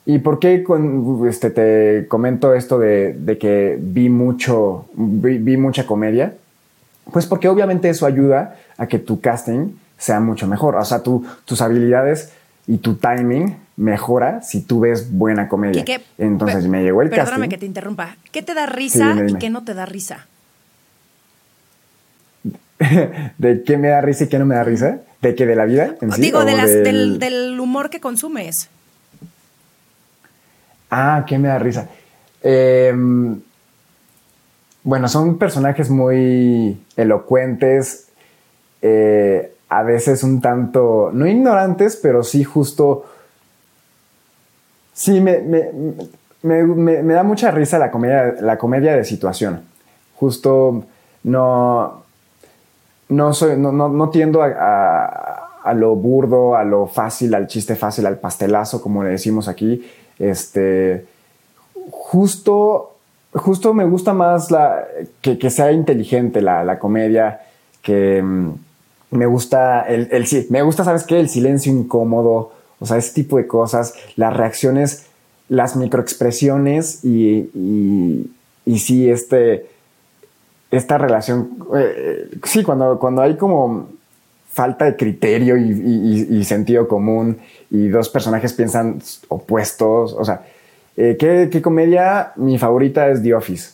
¿Y 0.05 0.19
por 0.19 0.39
qué 0.39 0.63
con, 0.63 1.27
este, 1.27 1.51
te 1.51 2.07
comento 2.07 2.53
esto 2.55 2.79
de, 2.79 3.37
que 3.39 3.77
vi, 3.79 4.09
mucho, 4.09 4.85
vi, 4.95 5.57
mucha 5.57 5.85
comedia? 5.85 6.33
Pues 7.11 7.27
porque 7.27 7.47
obviamente 7.47 7.89
eso 7.89 8.05
ayuda 8.05 8.55
a 8.77 8.87
que 8.87 8.97
tu 8.97 9.19
casting 9.19 9.75
sea 9.97 10.19
mucho 10.19 10.47
mejor. 10.47 10.75
O 10.77 10.85
sea, 10.85 11.03
tus 11.03 11.61
habilidades 11.61 12.31
y 12.65 12.77
tu 12.77 12.95
timing 12.95 13.55
mejora 13.77 14.41
si 14.41 14.61
tú 14.61 14.79
ves 14.79 15.11
buena 15.11 15.47
comedia. 15.47 15.83
Entonces 16.17 16.67
me 16.67 16.83
llegó 16.83 17.01
el 17.01 17.09
Perdóname 17.09 17.49
que 17.49 17.57
te 17.57 17.65
interrumpa. 17.65 18.17
¿Qué 18.31 18.41
te 18.41 18.53
da 18.53 18.65
risa 18.65 19.15
y 19.27 19.35
qué 19.35 19.49
no 19.49 19.63
te 19.63 19.73
da 19.73 19.85
risa? 19.85 20.27
¿De 23.37 23.63
qué 23.63 23.77
me 23.77 23.89
da 23.89 24.01
risa 24.01 24.23
y 24.23 24.27
qué 24.27 24.39
no 24.39 24.45
me 24.45 24.55
da 24.55 24.63
risa? 24.63 25.01
¿De 25.21 25.35
qué? 25.35 25.45
¿De 25.45 25.55
la 25.55 25.65
vida? 25.65 25.95
Digo, 26.17 26.43
del 26.45 27.59
humor 27.59 27.89
que 27.89 27.99
consumes. 27.99 28.69
Ah, 30.89 31.25
¿qué 31.27 31.37
me 31.37 31.49
da 31.49 31.59
risa? 31.59 31.89
Em, 32.41 33.39
bueno, 34.83 35.07
son 35.07 35.37
personajes 35.37 35.89
muy 35.89 36.81
elocuentes, 36.95 38.07
eh, 38.81 39.53
a 39.67 39.83
veces 39.83 40.23
un 40.23 40.41
tanto, 40.41 41.11
no 41.13 41.27
ignorantes, 41.27 41.99
pero 42.01 42.23
sí 42.23 42.43
justo... 42.43 43.05
Sí, 44.93 45.21
me, 45.21 45.37
da 46.41 47.23
mucha 47.23 47.51
risa 47.51 47.77
la 47.77 47.91
comedia, 47.91 48.35
la 48.41 48.57
comedia 48.57 48.95
de 48.95 49.05
situación. 49.05 49.61
Justo 50.15 50.83
no, 51.23 52.03
no, 53.09 53.33
soy, 53.33 53.57
no, 53.57 54.09
tiendo 54.09 54.41
a, 54.43 55.49
a, 55.63 55.73
lo 55.73 55.95
burdo, 55.95 56.55
a 56.55 56.63
lo 56.63 56.87
fácil, 56.87 57.33
al 57.33 57.47
chiste 57.47 57.75
fácil, 57.75 58.05
al 58.05 58.19
pastelazo, 58.19 58.81
como 58.81 59.03
le 59.03 59.09
decimos 59.09 59.47
aquí. 59.47 59.85
Este, 60.19 61.05
justo, 61.91 62.95
justo 63.33 63.73
me 63.73 63.85
gusta 63.85 64.13
más 64.13 64.51
la, 64.51 64.85
que, 65.21 65.49
sea 65.49 65.71
inteligente 65.71 66.41
la, 66.41 66.77
comedia, 66.77 67.41
que 67.81 68.21
mm, 68.21 68.51
me 69.11 69.25
gusta 69.25 69.81
el, 69.81 70.07
el, 70.11 70.25
me 70.49 70.61
gusta, 70.61 70.83
¿sabes 70.83 71.03
qué? 71.03 71.19
El 71.19 71.29
silencio 71.29 71.71
incómodo, 71.71 72.53
o 72.79 72.85
sea, 72.85 72.97
ese 72.97 73.13
tipo 73.13 73.37
de 73.37 73.47
cosas, 73.47 73.93
las 74.15 74.35
reacciones, 74.35 75.07
las 75.47 75.75
microexpresiones 75.75 77.03
y, 77.03 77.49
y, 77.55 78.31
y 78.65 78.79
sí, 78.79 79.09
este, 79.09 79.67
esta 80.71 80.97
relación, 80.97 81.57
eh, 81.75 82.29
sí, 82.43 82.63
cuando, 82.63 82.99
cuando 82.99 83.21
hay 83.21 83.37
como 83.37 83.89
falta 84.51 84.85
de 84.85 84.95
criterio 84.95 85.57
y, 85.57 86.43
sentido 86.43 86.87
común 86.87 87.37
y 87.69 87.87
dos 87.87 88.09
personajes 88.09 88.53
piensan 88.53 89.01
opuestos. 89.29 90.13
O 90.13 90.25
sea, 90.25 90.41
eh, 90.97 91.15
¿qué, 91.17 91.61
comedia? 91.61 92.33
Mi 92.35 92.57
favorita 92.57 93.07
es 93.07 93.23
The 93.23 93.33
Office, 93.35 93.71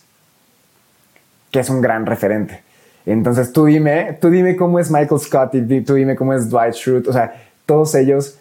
que 1.52 1.60
es 1.60 1.70
un 1.70 1.82
gran 1.82 2.06
referente. 2.06 2.62
Entonces 3.06 3.52
tú 3.52 3.66
dime, 3.66 4.18
tú 4.20 4.30
dime 4.30 4.56
cómo 4.56 4.80
es 4.80 4.92
Michael 4.92 5.22
Scott 5.22 5.56
y 5.56 5.82
tú 5.82 5.96
dime 5.96 6.16
cómo 6.16 6.34
es 6.34 6.50
Dwight 6.50 6.74
Schrute. 6.74 7.10
O 7.10 7.14
sea, 7.14 7.34
todos 7.66 7.96
ellos. 7.96 8.38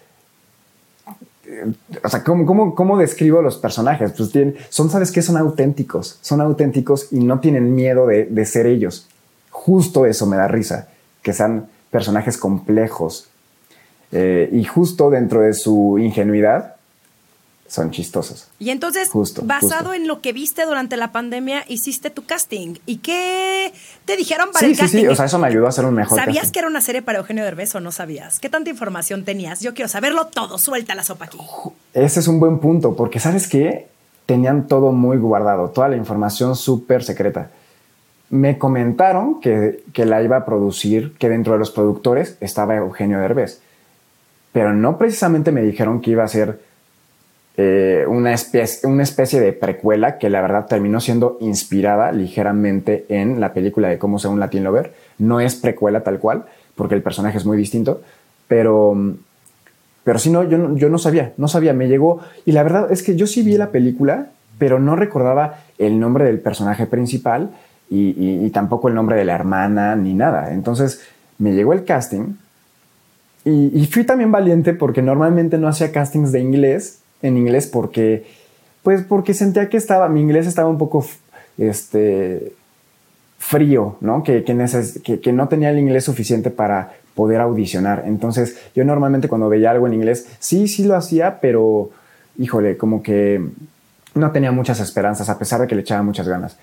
O 2.02 2.08
sea, 2.08 2.22
¿cómo, 2.24 2.74
cómo, 2.74 2.98
describo 2.98 3.42
los 3.42 3.56
personajes? 3.56 4.12
Pues 4.16 4.32
tienen, 4.32 4.56
son, 4.68 4.90
¿sabes 4.90 5.12
qué? 5.12 5.22
Son 5.22 5.36
auténticos. 5.36 6.18
Son 6.20 6.40
auténticos 6.40 7.12
y 7.12 7.20
no 7.20 7.40
tienen 7.40 7.74
miedo 7.74 8.06
de, 8.06 8.24
de 8.24 8.44
ser 8.44 8.66
ellos. 8.66 9.08
Justo 9.50 10.06
eso 10.06 10.26
me 10.26 10.36
da 10.36 10.48
risa. 10.48 10.88
Que 11.22 11.32
sean 11.32 11.66
personajes 11.90 12.36
complejos. 12.36 13.28
Eh, 14.16 14.48
y 14.52 14.64
justo 14.64 15.10
dentro 15.10 15.40
de 15.40 15.54
su 15.54 15.98
ingenuidad, 15.98 16.73
son 17.74 17.90
chistosos. 17.90 18.48
Y 18.58 18.70
entonces, 18.70 19.10
basado 19.42 19.92
en 19.94 20.06
lo 20.06 20.20
que 20.20 20.32
viste 20.32 20.64
durante 20.64 20.96
la 20.96 21.12
pandemia, 21.12 21.64
hiciste 21.68 22.10
tu 22.10 22.24
casting. 22.24 22.76
¿Y 22.86 22.98
qué 22.98 23.72
te 24.04 24.16
dijeron 24.16 24.50
para 24.52 24.66
el 24.66 24.76
casting? 24.76 25.00
Sí, 25.00 25.04
sí, 25.04 25.08
o 25.08 25.14
sea, 25.16 25.26
eso 25.26 25.38
me 25.38 25.48
ayudó 25.48 25.66
a 25.66 25.68
hacer 25.68 25.84
un 25.84 25.94
mejor 25.94 26.18
¿Sabías 26.18 26.50
que 26.50 26.60
era 26.60 26.68
una 26.68 26.80
serie 26.80 27.02
para 27.02 27.18
Eugenio 27.18 27.44
Derbez 27.44 27.74
o 27.74 27.80
no 27.80 27.92
sabías? 27.92 28.38
¿Qué 28.40 28.48
tanta 28.48 28.70
información 28.70 29.24
tenías? 29.24 29.60
Yo 29.60 29.74
quiero 29.74 29.88
saberlo 29.88 30.26
todo. 30.26 30.58
Suelta 30.58 30.94
la 30.94 31.02
sopa 31.02 31.26
aquí. 31.26 31.38
Ese 31.92 32.20
es 32.20 32.28
un 32.28 32.40
buen 32.40 32.58
punto, 32.58 32.96
porque 32.96 33.20
¿sabes 33.20 33.48
qué? 33.48 33.88
Tenían 34.26 34.68
todo 34.68 34.92
muy 34.92 35.18
guardado, 35.18 35.68
toda 35.70 35.88
la 35.88 35.96
información 35.96 36.56
súper 36.56 37.04
secreta 37.04 37.50
me 38.30 38.58
comentaron 38.58 39.40
que, 39.40 39.82
la 39.96 40.22
iba 40.22 40.38
a 40.38 40.44
producir, 40.44 41.12
que 41.18 41.28
dentro 41.28 41.52
de 41.52 41.60
los 41.60 41.70
productores 41.70 42.36
estaba 42.40 42.74
Eugenio 42.74 43.20
Derbez. 43.20 43.60
Pero 44.52 44.72
no 44.72 44.98
precisamente 44.98 45.52
me 45.52 45.62
dijeron 45.62 46.00
que 46.00 46.10
iba 46.10 46.24
a 46.24 46.28
ser 46.28 46.60
eh, 47.56 48.04
una, 48.08 48.32
especie, 48.32 49.40
de 49.40 49.52
precuela 49.52 50.18
que 50.18 50.28
la 50.28 50.40
verdad 50.40 50.66
terminó 50.66 51.00
siendo 51.00 51.38
inspirada 51.40 52.10
ligeramente 52.12 53.06
en 53.08 53.40
la 53.40 53.52
película 53.52 53.88
de 53.88 53.98
Cómo 53.98 54.18
ser 54.18 54.30
un 54.30 54.40
Latin 54.40 54.64
Lover. 54.64 54.94
No 55.18 55.40
es 55.40 55.54
precuela 55.54 56.02
tal 56.02 56.18
cual, 56.18 56.44
porque 56.74 56.94
el 56.94 57.02
personaje 57.02 57.38
es 57.38 57.46
muy 57.46 57.56
distinto, 57.56 58.02
pero, 58.48 58.96
pero 60.02 60.18
sí, 60.18 60.30
no, 60.30 60.42
yo, 60.42 60.74
yo 60.76 60.88
no 60.88 60.98
sabía, 60.98 61.32
no 61.36 61.48
sabía, 61.48 61.72
me 61.72 61.88
llegó. 61.88 62.20
Y 62.44 62.52
la 62.52 62.62
verdad 62.62 62.90
es 62.90 63.02
que 63.02 63.16
yo 63.16 63.26
sí 63.26 63.42
vi 63.42 63.56
la 63.56 63.70
película, 63.70 64.30
pero 64.58 64.78
no 64.78 64.96
recordaba 64.96 65.60
el 65.78 65.98
nombre 65.98 66.24
del 66.24 66.40
personaje 66.40 66.86
principal 66.86 67.50
y, 67.90 68.50
tampoco 68.50 68.88
el 68.88 68.94
nombre 68.94 69.16
de 69.16 69.24
la 69.24 69.34
hermana 69.34 69.96
ni 69.96 70.14
nada. 70.14 70.52
Entonces 70.52 71.02
me 71.38 71.52
llegó 71.52 71.72
el 71.72 71.84
casting 71.84 72.34
y, 73.44 73.86
fui 73.86 74.04
también 74.04 74.32
valiente 74.32 74.72
porque 74.72 75.02
normalmente 75.02 75.58
no 75.58 75.68
hacía 75.68 75.92
castings 75.92 76.32
de 76.32 76.40
inglés, 76.40 77.00
en 77.26 77.36
inglés 77.36 77.66
porque, 77.66 78.24
pues 78.82 79.02
porque 79.02 79.34
sentía 79.34 79.68
que 79.68 79.76
estaba, 79.76 80.08
mi 80.08 80.20
inglés 80.20 80.46
estaba 80.46 80.68
un 80.68 80.78
poco, 80.78 81.06
este, 81.58 82.52
frío, 83.38 83.96
¿no? 84.00 84.22
Que, 84.22 84.44
que, 84.44 85.20
que, 85.20 85.32
no 85.32 85.48
tenía 85.48 85.70
el 85.70 85.78
inglés 85.78 86.04
suficiente 86.04 86.50
para 86.50 86.94
poder 87.14 87.40
audicionar. 87.40 88.04
Entonces, 88.06 88.56
yo 88.74 88.84
normalmente 88.84 89.28
cuando 89.28 89.48
veía 89.48 89.70
algo 89.70 89.86
en 89.86 89.94
inglés, 89.94 90.26
sí, 90.38 90.66
sí 90.68 90.84
lo 90.84 90.96
hacía, 90.96 91.40
pero, 91.40 91.90
híjole, 92.38 92.76
como 92.76 93.02
que 93.02 93.44
no 94.14 94.30
tenía 94.30 94.52
muchas 94.52 94.80
esperanzas, 94.80 95.28
a 95.28 95.38
pesar 95.38 95.60
de 95.60 95.66
que 95.66 95.74
le 95.74 95.82
echaba 95.82 96.02
muchas 96.02 96.28
ganas 96.28 96.56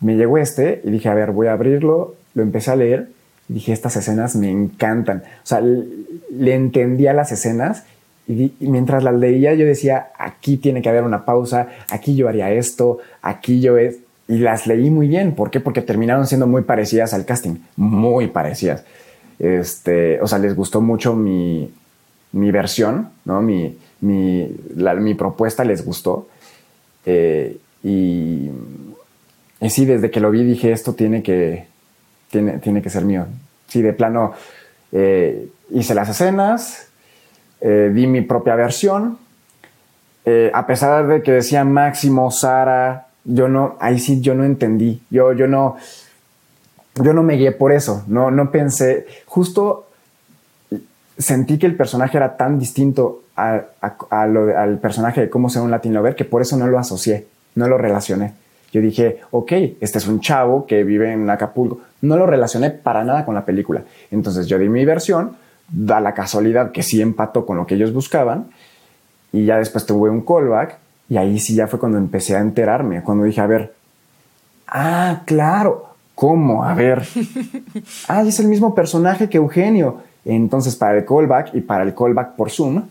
me 0.00 0.16
llegó 0.16 0.38
este 0.38 0.82
y 0.84 0.90
dije, 0.90 1.08
a 1.08 1.14
ver, 1.14 1.32
voy 1.32 1.46
a 1.46 1.52
abrirlo, 1.52 2.14
lo 2.34 2.42
empecé 2.42 2.70
a 2.70 2.76
leer 2.76 3.08
y 3.48 3.54
dije, 3.54 3.72
estas 3.72 3.96
escenas 3.96 4.36
me 4.36 4.50
encantan. 4.50 5.22
O 5.42 5.46
sea, 5.46 5.60
le 5.62 6.54
entendía 6.54 7.12
las 7.14 7.32
escenas 7.32 7.84
y, 8.26 8.52
mientras 8.60 9.02
las 9.02 9.14
leía 9.14 9.54
yo 9.54 9.66
decía, 9.66 10.08
aquí 10.18 10.56
tiene 10.56 10.82
que 10.82 10.88
haber 10.88 11.04
una 11.04 11.24
pausa, 11.24 11.68
aquí 11.90 12.16
yo 12.16 12.28
haría 12.28 12.50
esto, 12.52 12.98
aquí 13.22 13.60
yo 13.60 13.76
es... 13.78 13.98
Y 14.26 14.38
las 14.38 14.66
leí 14.66 14.88
muy 14.90 15.06
bien. 15.06 15.34
¿Por 15.34 15.50
qué? 15.50 15.60
Porque 15.60 15.82
terminaron 15.82 16.26
siendo 16.26 16.46
muy 16.46 16.62
parecidas 16.62 17.12
al 17.12 17.26
casting, 17.26 17.56
muy 17.76 18.28
parecidas. 18.28 18.82
Este, 19.38 20.18
o 20.22 20.26
sea, 20.26 20.38
les 20.38 20.56
gustó 20.56 20.80
mucho 20.80 21.14
mi, 21.14 21.70
mi 22.32 22.50
versión, 22.50 23.10
¿no? 23.26 23.42
Mi, 23.42 23.76
mi, 24.00 24.48
mi 24.74 25.14
propuesta 25.14 25.62
les 25.62 25.84
gustó. 25.84 26.26
Eh, 27.04 27.58
y 27.82 28.48
y 29.64 29.70
sí, 29.70 29.86
desde 29.86 30.10
que 30.10 30.20
lo 30.20 30.30
vi 30.30 30.44
dije, 30.44 30.72
esto 30.72 30.92
tiene 30.92 31.22
que, 31.22 31.64
tiene, 32.30 32.58
tiene 32.58 32.82
que 32.82 32.90
ser 32.90 33.06
mío. 33.06 33.26
Sí, 33.66 33.80
de 33.80 33.94
plano, 33.94 34.34
eh, 34.92 35.48
hice 35.70 35.94
las 35.94 36.10
escenas, 36.10 36.88
eh, 37.64 37.90
di 37.92 38.06
mi 38.06 38.20
propia 38.20 38.54
versión. 38.54 39.18
Eh, 40.24 40.50
a 40.54 40.66
pesar 40.66 41.06
de 41.08 41.22
que 41.22 41.32
decía 41.32 41.64
Máximo, 41.64 42.30
Sara, 42.30 43.08
yo 43.24 43.48
no, 43.48 43.76
ahí 43.80 43.98
sí 43.98 44.20
yo 44.20 44.34
no 44.34 44.44
entendí. 44.44 45.02
Yo, 45.10 45.32
yo 45.32 45.48
no, 45.48 45.76
yo 47.02 47.12
no 47.12 47.22
me 47.22 47.34
guié 47.34 47.52
por 47.52 47.72
eso. 47.72 48.04
No, 48.06 48.30
no 48.30 48.50
pensé, 48.50 49.06
justo 49.26 49.88
sentí 51.18 51.58
que 51.58 51.66
el 51.66 51.76
personaje 51.76 52.16
era 52.16 52.36
tan 52.36 52.58
distinto 52.58 53.22
al 53.34 54.78
personaje 54.80 55.22
de 55.22 55.30
cómo 55.30 55.48
ser 55.48 55.62
un 55.62 55.70
Latin 55.70 55.94
Lover 55.94 56.14
que 56.14 56.24
por 56.24 56.42
eso 56.42 56.56
no 56.56 56.66
lo 56.66 56.78
asocié, 56.78 57.26
no 57.56 57.66
lo 57.66 57.78
relacioné 57.78 58.34
yo 58.74 58.80
dije, 58.80 59.20
ok, 59.30 59.52
este 59.80 59.98
es 59.98 60.08
un 60.08 60.18
chavo 60.18 60.66
que 60.66 60.82
vive 60.82 61.12
en 61.12 61.30
Acapulco. 61.30 61.78
No 62.02 62.16
lo 62.16 62.26
relacioné 62.26 62.70
para 62.70 63.04
nada 63.04 63.24
con 63.24 63.36
la 63.36 63.44
película. 63.44 63.84
Entonces 64.10 64.48
yo 64.48 64.58
di 64.58 64.68
mi 64.68 64.84
versión, 64.84 65.36
da 65.68 66.00
la 66.00 66.14
casualidad 66.14 66.72
que 66.72 66.82
sí 66.82 67.00
empató 67.00 67.46
con 67.46 67.56
lo 67.56 67.66
que 67.66 67.74
ellos 67.74 67.92
buscaban, 67.92 68.46
y 69.32 69.44
ya 69.44 69.58
después 69.58 69.86
tuve 69.86 70.10
un 70.10 70.20
callback, 70.20 70.78
y 71.08 71.16
ahí 71.16 71.38
sí 71.38 71.54
ya 71.54 71.66
fue 71.66 71.78
cuando 71.78 71.98
empecé 71.98 72.36
a 72.36 72.40
enterarme, 72.40 73.02
cuando 73.02 73.24
dije, 73.24 73.40
a 73.40 73.46
ver, 73.46 73.74
ah, 74.68 75.22
claro, 75.26 75.90
¿cómo? 76.14 76.64
A 76.64 76.74
ver, 76.74 77.06
ah, 78.08 78.22
es 78.22 78.40
el 78.40 78.48
mismo 78.48 78.74
personaje 78.74 79.28
que 79.28 79.38
Eugenio. 79.38 80.02
Entonces, 80.24 80.76
para 80.76 80.98
el 80.98 81.04
callback 81.04 81.54
y 81.54 81.60
para 81.60 81.84
el 81.84 81.94
callback 81.94 82.34
por 82.36 82.50
Zoom, 82.50 82.84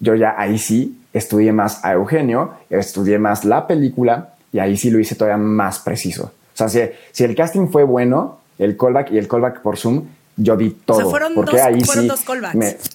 yo 0.00 0.14
ya 0.14 0.34
ahí 0.38 0.58
sí 0.58 1.00
estudié 1.12 1.52
más 1.52 1.84
a 1.84 1.94
Eugenio, 1.94 2.52
estudié 2.70 3.18
más 3.18 3.44
la 3.44 3.66
película 3.66 4.34
y 4.52 4.60
ahí 4.60 4.76
sí 4.76 4.90
lo 4.90 5.00
hice 5.00 5.16
todavía 5.16 5.36
más 5.36 5.80
preciso. 5.80 6.24
O 6.24 6.56
sea, 6.56 6.68
si, 6.68 6.80
si 7.10 7.24
el 7.24 7.34
casting 7.34 7.68
fue 7.68 7.82
bueno, 7.82 8.38
el 8.58 8.76
callback 8.76 9.10
y 9.12 9.18
el 9.18 9.26
callback 9.26 9.60
por 9.60 9.76
Zoom, 9.76 10.04
yo 10.38 10.56
di 10.56 10.70
todo. 10.70 10.96
O 10.96 11.00
sea, 11.00 11.10
fueron, 11.10 11.34
porque 11.34 11.56
dos, 11.56 11.66
ahí 11.66 11.84
fueron 11.84 12.08
dos 12.08 12.22
callbacks. 12.22 12.90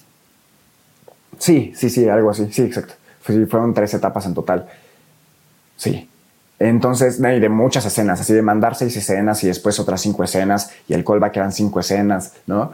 sí, 1.38 1.72
sí, 1.76 1.90
sí, 1.90 2.08
algo 2.08 2.30
así. 2.30 2.52
Sí, 2.52 2.62
exacto. 2.62 2.94
Fueron 3.20 3.72
tres 3.72 3.94
etapas 3.94 4.26
en 4.26 4.34
total. 4.34 4.66
Sí. 5.76 6.08
Entonces, 6.58 7.18
y 7.18 7.40
de 7.40 7.48
muchas 7.48 7.84
escenas, 7.84 8.20
así 8.20 8.32
de 8.32 8.42
mandar 8.42 8.74
seis 8.74 8.96
escenas 8.96 9.42
y 9.44 9.48
después 9.48 9.78
otras 9.78 10.00
cinco 10.00 10.24
escenas 10.24 10.70
y 10.88 10.94
el 10.94 11.04
callback 11.04 11.36
eran 11.36 11.52
cinco 11.52 11.80
escenas, 11.80 12.32
¿no? 12.46 12.72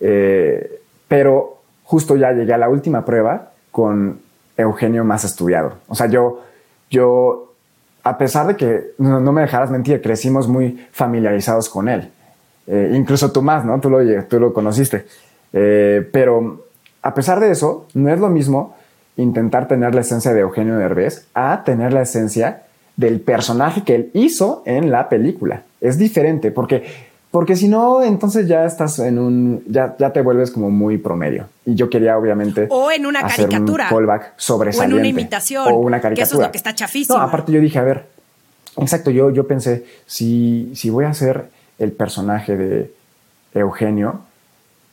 Eh, 0.00 0.80
pero 1.08 1.62
justo 1.84 2.16
ya 2.16 2.32
llegué 2.32 2.52
a 2.52 2.58
la 2.58 2.68
última 2.68 3.04
prueba 3.04 3.52
con 3.70 4.20
Eugenio 4.56 5.04
más 5.04 5.24
estudiado. 5.24 5.78
O 5.88 5.94
sea, 5.94 6.06
yo, 6.06 6.42
yo, 6.90 7.54
a 8.02 8.18
pesar 8.18 8.46
de 8.46 8.56
que 8.56 8.92
no, 8.98 9.20
me 9.32 9.42
dejaras 9.42 9.70
mentir, 9.70 10.00
crecimos 10.02 10.46
muy 10.48 10.86
familiarizados 10.92 11.68
con 11.68 11.88
él. 11.88 12.10
Eh, 12.66 12.92
incluso 12.94 13.30
tú 13.30 13.42
más, 13.42 13.64
¿no? 13.64 13.78
Tú 13.80 13.90
lo, 13.90 13.98
tú 14.24 14.40
lo 14.40 14.52
conociste. 14.52 15.06
Eh, 15.52 16.08
pero 16.12 16.66
a 17.02 17.14
pesar 17.14 17.40
de 17.40 17.50
eso, 17.50 17.86
no 17.94 18.10
es 18.10 18.18
lo 18.18 18.28
mismo 18.28 18.76
intentar 19.16 19.68
tener 19.68 19.94
la 19.94 20.00
esencia 20.00 20.32
de 20.32 20.40
Eugenio 20.40 20.76
Derbez 20.76 21.26
a 21.34 21.62
tener 21.64 21.92
la 21.92 22.02
esencia 22.02 22.62
del 22.96 23.20
personaje 23.20 23.82
que 23.82 23.94
él 23.94 24.10
hizo 24.14 24.62
en 24.66 24.90
la 24.90 25.08
película. 25.08 25.62
Es 25.80 25.98
diferente 25.98 26.50
porque 26.50 26.84
porque 27.34 27.56
si 27.56 27.66
no, 27.66 28.04
entonces 28.04 28.46
ya 28.46 28.64
estás 28.64 29.00
en 29.00 29.18
un, 29.18 29.64
ya, 29.66 29.96
ya 29.98 30.12
te 30.12 30.22
vuelves 30.22 30.52
como 30.52 30.70
muy 30.70 30.98
promedio. 30.98 31.48
Y 31.66 31.74
yo 31.74 31.90
quería 31.90 32.16
obviamente... 32.16 32.68
O 32.70 32.92
en 32.92 33.06
una 33.06 33.22
hacer 33.22 33.48
caricatura. 33.48 33.88
Un 33.90 33.96
callback 33.96 34.34
sobresaliente. 34.36 34.94
O 34.94 34.98
en 34.98 35.00
una 35.00 35.08
imitación. 35.08 35.66
O 35.66 35.78
una 35.78 36.00
caricatura. 36.00 36.14
Que 36.14 36.22
eso 36.22 36.36
es 36.36 36.46
lo 36.46 36.52
que 36.52 36.58
está 36.58 36.76
chafísimo. 36.76 37.18
No, 37.18 37.24
aparte 37.24 37.50
yo 37.50 37.60
dije, 37.60 37.76
a 37.80 37.82
ver, 37.82 38.04
exacto, 38.76 39.10
yo, 39.10 39.30
yo 39.30 39.48
pensé, 39.48 39.84
si, 40.06 40.70
si 40.76 40.90
voy 40.90 41.06
a 41.06 41.08
hacer 41.08 41.46
el 41.78 41.92
personaje 41.92 42.56
de 42.56 42.90
Eugenio, 43.54 44.20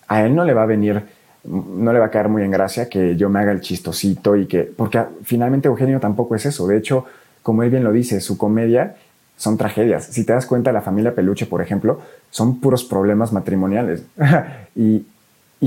a 0.08 0.26
él 0.26 0.36
no 0.36 0.44
le 0.44 0.54
va 0.54 0.64
a 0.64 0.66
venir, 0.66 1.04
no 1.46 1.94
le 1.94 2.00
va 2.00 2.08
a 2.08 2.12
caer 2.12 2.30
muy 2.30 2.44
en 2.44 2.52
gracia 2.52 2.90
que 2.90 3.16
yo 3.16 3.30
me 3.30 3.40
haga 3.40 3.52
el 3.52 3.62
chistosito 3.62 4.36
y 4.36 4.46
que, 4.46 4.64
porque 4.64 5.02
finalmente 5.24 5.68
Eugenio 5.68 6.00
tampoco 6.00 6.36
es 6.36 6.46
eso. 6.46 6.68
De 6.68 6.78
hecho, 6.78 7.06
como 7.42 7.64
él 7.64 7.70
bien 7.70 7.84
lo 7.84 7.92
dice, 7.92 8.22
su 8.22 8.38
comedia 8.38 8.96
son 9.38 9.58
tragedias. 9.58 10.06
Si 10.06 10.24
te 10.24 10.34
das 10.34 10.46
cuenta, 10.46 10.72
la 10.72 10.82
familia 10.82 11.16
Peluche, 11.16 11.46
por 11.46 11.62
ejemplo, 11.62 12.02
son 12.30 12.60
puros 12.60 12.84
problemas 12.84 13.34
matrimoniales. 13.34 14.04
y, 14.76 15.06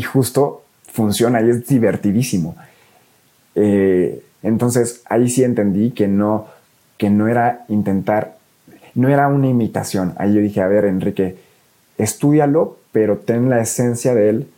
justo 0.03 0.63
funciona 0.93 1.41
y 1.41 1.51
es 1.51 1.67
divertidísimo. 1.67 2.55
Eh, 3.55 4.23
entonces 4.43 5.03
ahí 5.07 5.29
sí 5.29 5.43
entendí 5.43 5.91
que 5.93 6.07
no, 6.07 6.47
que 6.99 7.11
no 7.11 7.29
era 7.29 7.65
intentar, 7.69 8.37
no 8.95 9.09
era 9.09 9.29
una 9.29 9.49
imitación. 9.49 10.15
Ahí 10.19 10.35
yo 10.35 10.41
dije, 10.41 10.61
a 10.61 10.69
ver, 10.69 10.85
Enrique, 10.85 11.37
estudialo, 11.99 12.79
pero 12.93 13.19
ten 13.19 13.51
la 13.51 13.61
esencia 13.61 14.15
de 14.15 14.29
él, 14.29 14.49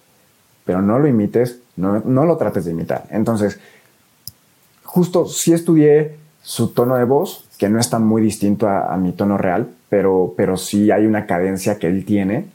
pero 0.64 0.82
no 0.82 0.98
lo 0.98 1.06
imites, 1.06 1.60
no, 1.76 2.00
no 2.00 2.24
lo 2.24 2.36
trates 2.36 2.64
de 2.64 2.72
imitar. 2.72 3.04
Entonces, 3.10 3.58
justo 4.84 5.26
sí 5.26 5.52
estudié 5.52 6.16
su 6.42 6.68
tono 6.68 6.96
de 6.96 7.04
voz, 7.04 7.46
que 7.58 7.68
no 7.68 7.80
está 7.80 7.98
muy 7.98 8.22
distinto 8.22 8.68
a, 8.68 8.96
mi 8.96 9.12
tono 9.12 9.38
real, 9.38 9.68
pero, 9.88 10.34
pero 10.36 10.56
sí 10.56 10.90
hay 10.90 11.06
una 11.06 11.26
cadencia 11.26 11.78
que 11.78 11.86
él 11.86 12.04
tiene 12.04 12.46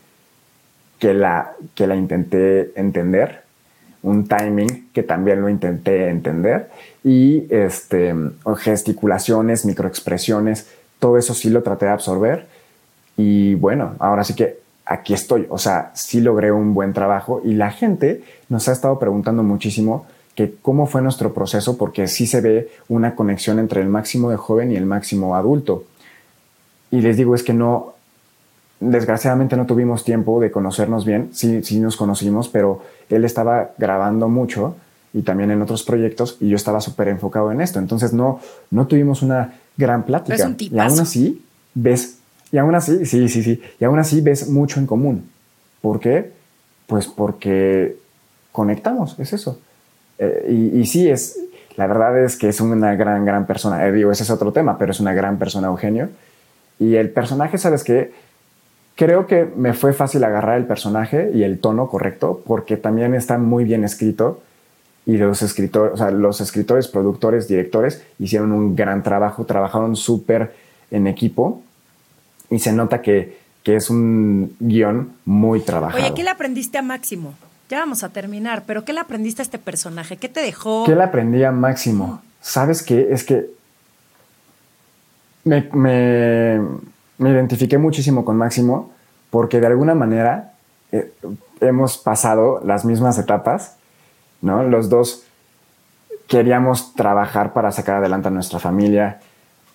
que 1.00 1.14
la, 1.14 1.54
que 1.74 1.88
la 1.88 1.96
intenté 1.96 2.72
entender, 2.80 3.42
un 4.04 4.28
timing 4.28 4.90
que 4.94 5.04
también 5.04 5.42
lo 5.42 5.50
intenté 5.50 6.10
entender 6.10 6.70
y 7.04 7.46
este, 7.54 8.16
gesticulaciones, 8.58 9.66
microexpresiones, 9.66 10.68
todo 11.02 11.18
eso 11.18 11.34
sí 11.34 11.50
lo 11.50 11.64
traté 11.64 11.88
de 11.88 11.92
absorber 11.94 12.48
y 13.18 13.56
bueno, 13.56 13.96
ahora 13.98 14.24
sí 14.24 14.36
que 14.36 14.60
aquí 14.86 15.16
estoy, 15.16 15.48
o 15.50 15.58
sea, 15.58 15.92
sí 15.96 16.22
logré 16.22 16.52
un 16.52 16.76
buen 16.76 16.94
trabajo 16.94 17.42
y 17.44 17.56
la 17.56 17.72
gente 17.72 18.24
nos 18.50 18.68
ha 18.68 18.72
estado 18.72 19.00
preguntando 19.00 19.42
muchísimo 19.42 20.06
que 20.36 20.54
cómo 20.62 20.86
fue 20.86 21.02
nuestro 21.02 21.34
proceso, 21.34 21.76
porque 21.76 22.08
sí 22.08 22.28
se 22.28 22.40
ve 22.40 22.70
una 22.88 23.16
conexión 23.16 23.58
entre 23.58 23.82
el 23.82 23.90
máximo 23.90 24.30
de 24.30 24.38
joven 24.38 24.72
y 24.72 24.76
el 24.76 24.86
máximo 24.86 25.36
adulto. 25.36 25.86
Y 26.92 27.02
les 27.02 27.18
digo, 27.18 27.34
es 27.34 27.42
que 27.42 27.54
no, 27.54 27.96
desgraciadamente 28.80 29.58
no 29.58 29.66
tuvimos 29.66 30.04
tiempo 30.04 30.40
de 30.40 30.52
conocernos 30.52 31.04
bien, 31.04 31.32
sí, 31.34 31.64
sí 31.64 31.80
nos 31.80 31.98
conocimos, 31.98 32.48
pero 32.48 32.84
él 33.10 33.26
estaba 33.26 33.72
grabando 33.80 34.30
mucho 34.30 34.76
y 35.14 35.24
también 35.24 35.50
en 35.50 35.64
otros 35.64 35.82
proyectos 35.82 36.38
y 36.40 36.50
yo 36.50 36.56
estaba 36.56 36.80
súper 36.80 37.08
enfocado 37.08 37.52
en 37.52 37.60
esto, 37.60 37.80
entonces 37.80 38.14
no, 38.14 38.40
no 38.70 38.86
tuvimos 38.86 39.24
una 39.24 39.56
gran 39.78 40.04
plática. 40.04 40.56
y 40.58 40.80
aún 40.80 41.00
así 41.00 41.44
ves, 41.74 42.18
y 42.52 42.58
aún 42.58 42.76
así, 42.76 43.06
sí, 43.06 43.30
sí, 43.30 43.44
sí, 43.44 43.62
y 43.80 43.84
aún 43.84 44.00
así 44.00 44.22
ves 44.22 44.50
mucho 44.50 44.80
en 44.80 44.86
común. 44.86 45.30
¿Por 45.82 46.00
qué? 46.00 46.32
Pues 46.88 47.08
porque 47.08 47.98
conectamos, 48.52 49.18
es 49.20 49.34
eso. 49.34 49.60
Eh, 50.20 50.72
y, 50.74 50.86
sí, 50.86 51.10
es, 51.10 51.40
la 51.76 51.88
verdad 51.88 52.24
es 52.24 52.38
que 52.38 52.50
es 52.50 52.62
una 52.62 52.96
gran, 52.96 53.26
gran 53.26 53.48
persona. 53.48 53.88
Eh, 53.88 53.92
digo, 53.92 54.12
ese 54.12 54.24
es 54.24 54.30
otro 54.30 54.52
tema, 54.52 54.78
pero 54.78 54.92
es 54.92 55.00
una 55.00 55.14
gran 55.14 55.40
persona, 55.40 55.68
Eugenio. 55.68 56.10
Y 56.80 56.96
el 56.96 57.10
personaje, 57.10 57.58
¿sabes 57.58 57.84
qué? 57.84 58.12
Creo 58.96 59.26
que 59.26 59.46
me 59.56 59.74
fue 59.74 59.94
fácil 59.94 60.24
agarrar 60.24 60.58
el 60.58 60.66
personaje 60.66 61.32
y 61.34 61.44
el 61.44 61.60
tono 61.60 61.88
correcto, 61.88 62.44
porque 62.46 62.78
también 62.78 63.16
está 63.16 63.38
muy 63.38 63.64
bien 63.64 63.84
escrito. 63.84 64.44
Y 65.06 65.18
los 65.18 65.42
escritores, 65.42 65.94
o 65.94 65.98
sea, 65.98 66.12
los 66.12 66.42
escritores, 66.42 66.88
productores, 66.88 67.48
directores 67.48 68.04
hicieron 68.20 68.52
un 68.52 68.76
gran 68.76 69.02
trabajo, 69.04 69.46
trabajaron 69.46 69.96
súper 69.96 70.56
en 70.92 71.08
equipo. 71.08 71.62
Y 72.50 72.60
se 72.60 72.72
nota 72.72 73.02
que, 73.02 73.38
que 73.64 73.76
es 73.76 73.90
un 73.90 74.56
guion 74.60 75.14
muy 75.26 75.62
trabajado. 75.62 76.04
Oye, 76.04 76.14
¿qué 76.14 76.24
le 76.24 76.30
aprendiste 76.30 76.78
a 76.78 76.82
Máximo? 76.82 77.34
Ya 77.70 77.80
vamos 77.80 78.04
a 78.04 78.10
terminar, 78.10 78.64
pero 78.68 78.84
¿qué 78.84 78.92
le 78.92 79.00
aprendiste 79.00 79.42
a 79.42 79.44
este 79.44 79.58
personaje? 79.58 80.18
¿Qué 80.18 80.28
te 80.28 80.42
dejó? 80.42 80.84
¿Qué 80.86 80.94
le 80.94 81.04
aprendí 81.04 81.44
a 81.44 81.52
Máximo? 81.52 82.22
¿Sabes 82.42 82.84
qué? 82.84 83.08
Es 83.12 83.24
que 83.24 83.50
me, 85.44 86.60
identifiqué 87.20 87.78
muchísimo 87.78 88.26
con 88.26 88.38
Máximo 88.38 88.92
porque 89.30 89.60
de 89.60 89.68
alguna 89.68 89.96
manera 89.96 90.54
eh, 90.92 91.14
hemos 91.62 91.98
pasado 91.98 92.62
las 92.66 92.84
mismas 92.84 93.18
etapas, 93.18 93.78
¿no? 94.42 94.64
Los 94.64 94.90
dos 94.90 95.24
queríamos 96.28 96.94
trabajar 96.94 97.54
para 97.54 97.72
sacar 97.72 97.98
adelante 97.98 98.30
a 98.30 98.32
nuestra 98.32 98.60
familia, 98.60 99.20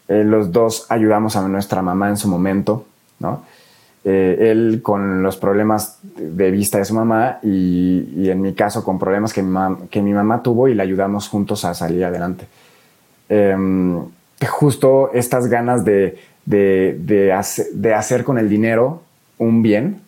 eh, 0.09 0.25
los 0.25 0.53
dos 0.53 0.87
ayudamos 0.89 1.37
a 1.37 1.47
nuestra 1.49 1.83
mamá 1.83 2.09
en 2.09 2.17
su 2.17 2.29
momento, 2.29 2.87
¿no? 3.19 3.43
Eh, 4.09 4.51
él 4.53 4.83
con 4.83 5.25
los 5.25 5.37
problemas 5.37 5.99
de 6.03 6.53
vista 6.53 6.79
de 6.79 6.85
su 6.85 6.95
mamá 6.95 7.41
y, 7.43 8.31
en 8.31 8.41
mi 8.41 8.55
caso 8.55 8.85
con 8.85 9.01
problemas 9.01 9.33
que 9.33 9.43
mi, 9.43 10.13
mamá 10.13 10.43
tuvo 10.45 10.69
y 10.69 10.75
le 10.75 10.83
ayudamos 10.85 11.29
juntos 11.29 11.65
a 11.65 11.75
salir 11.75 12.05
adelante. 12.05 12.47
Em, 13.29 14.01
justo 14.49 15.11
estas 15.13 15.49
ganas 15.49 15.85
de, 15.85 16.21
de, 16.45 17.33
hacer, 17.33 18.23
con 18.23 18.39
el 18.39 18.49
dinero 18.49 19.03
un 19.39 19.63
bien, 19.63 20.01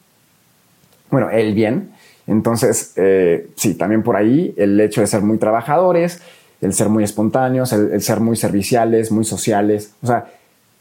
bueno, 1.11 1.31
el 1.31 1.55
bien. 1.55 1.91
Entonces, 2.29 2.93
eh, 2.97 3.49
sí, 3.57 3.75
también 3.75 4.03
por 4.03 4.15
ahí 4.15 4.55
el 4.59 4.79
hecho 4.81 5.01
de 5.01 5.07
ser 5.07 5.23
muy 5.23 5.39
trabajadores, 5.39 6.21
el 6.61 6.75
ser 6.75 6.91
muy 6.91 7.03
espontáneos, 7.03 7.73
el, 7.73 8.03
ser 8.03 8.21
muy 8.21 8.37
serviciales, 8.37 9.11
muy 9.11 9.25
sociales. 9.25 9.95
O 10.03 10.07
sea, 10.07 10.27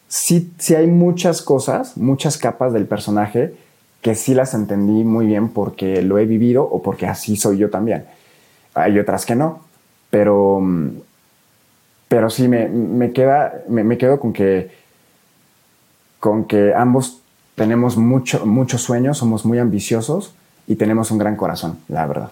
sí, 0.10 0.51
sí 0.60 0.75
hay 0.75 0.88
muchas 0.88 1.41
cosas, 1.41 1.95
muchas 1.95 2.38
capas 2.38 2.73
del 2.73 2.86
personaje 2.86 3.53
que 4.01 4.13
sí 4.13 4.33
las 4.33 4.53
entendí 4.53 5.05
muy 5.05 5.25
bien 5.25 5.47
porque 5.47 6.01
lo 6.01 6.19
he 6.19 6.25
vivido 6.25 6.63
o 6.63 6.81
porque 6.81 7.07
así 7.07 7.38
soy 7.38 7.57
yo 7.57 7.69
también. 7.69 8.05
Hay 8.73 8.99
otras 8.99 9.25
que 9.25 9.36
no, 9.36 9.62
pero, 10.10 10.62
pero 12.10 12.29
sí 12.29 12.49
me, 12.49 13.12
queda, 13.13 13.63
me, 13.69 13.97
quedo 13.97 14.19
con 14.19 14.33
que, 14.33 14.69
con 16.19 16.43
que 16.43 16.73
ambos 16.75 17.21
tenemos 17.55 17.95
mucho, 17.95 18.45
muchos 18.45 18.81
sueños, 18.81 19.17
somos 19.17 19.45
muy 19.45 19.60
ambiciosos 19.60 20.33
y 20.67 20.75
tenemos 20.75 21.12
un 21.12 21.17
gran 21.17 21.36
corazón, 21.36 21.80
la 21.88 22.06
verdad. 22.06 22.32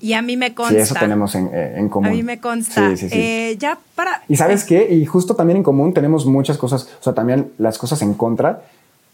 Y 0.00 0.12
a 0.14 0.22
mí 0.22 0.36
me 0.36 0.54
consta. 0.54 0.74
Sí, 0.74 0.80
eso 0.80 0.94
tenemos 0.98 1.34
en, 1.34 1.48
eh, 1.52 1.86
común. 1.88 2.10
A 2.10 2.12
mí 2.12 2.22
me 2.22 2.40
consta. 2.40 2.96
Sí, 2.96 3.08
sí, 3.08 3.16
eh, 3.16 3.56
ya 3.58 3.78
para. 3.94 4.22
Y 4.28 4.36
sabes 4.36 4.64
qué? 4.64 4.92
Y 4.92 5.06
justo 5.06 5.34
también 5.36 5.58
en 5.58 5.62
común 5.62 5.94
tenemos 5.94 6.26
muchas 6.26 6.58
cosas, 6.58 6.88
o 7.00 7.02
sea, 7.02 7.14
también 7.14 7.52
las 7.58 7.78
cosas 7.78 8.02
en 8.02 8.14
contra. 8.14 8.62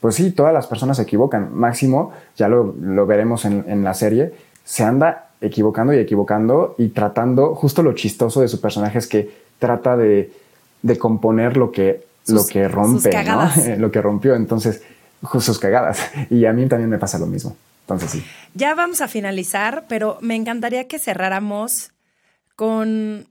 Pues 0.01 0.15
sí, 0.15 0.31
todas 0.31 0.55
las 0.55 0.67
personas 0.67 0.97
se 0.97 1.03
equivocan. 1.03 1.51
Máximo, 1.55 2.13
ya 2.37 2.49
lo, 2.49 2.75
lo 2.81 3.05
veremos 3.05 3.45
en, 3.45 3.65
en 3.69 3.85
la 3.85 3.93
serie, 3.93 4.33
se 4.65 4.83
anda 4.83 5.27
equivocando 5.43 5.93
y 5.93 5.99
equivocando 5.99 6.75
y 6.79 6.89
tratando, 6.89 7.55
justo 7.55 7.83
lo 7.83 7.93
chistoso 7.95 8.41
de 8.41 8.49
su 8.49 8.61
personaje 8.61 8.99
es 8.99 9.07
que 9.07 9.31
trata 9.59 9.97
de, 9.97 10.33
de 10.83 10.99
componer 10.99 11.57
lo 11.57 11.71
que, 11.71 12.05
lo 12.29 12.47
que 12.47 12.69
rompe, 12.69 13.11
¿no? 13.25 13.51
lo 13.79 13.91
que 13.91 14.01
rompió. 14.01 14.35
Entonces, 14.35 14.83
sus 15.39 15.59
cagadas. 15.59 16.01
Y 16.31 16.45
a 16.47 16.53
mí 16.53 16.67
también 16.67 16.91
me 16.91 16.99
pasa 16.99 17.19
lo 17.19 17.27
mismo. 17.27 17.57
Ya 18.55 18.75
vamos 18.75 19.01
a 19.01 19.09
finalizar, 19.09 19.87
pero 19.89 20.19
me 20.21 20.35
encantaría 20.35 20.89
que 20.89 20.99
cerráramos 20.99 21.93
con 22.57 23.29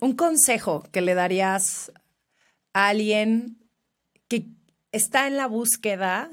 un 0.00 0.16
consejo 0.16 0.84
que 0.92 1.00
le 1.00 1.14
darías 1.14 1.92
a 2.72 2.88
alguien 2.88 3.58
que 4.28 4.46
está 4.92 5.26
en 5.26 5.36
la 5.36 5.46
búsqueda 5.46 6.30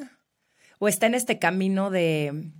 o 0.79 0.87
está 0.87 1.07
en 1.07 1.15
este 1.15 1.39
camino 1.39 1.89
de 1.89 2.51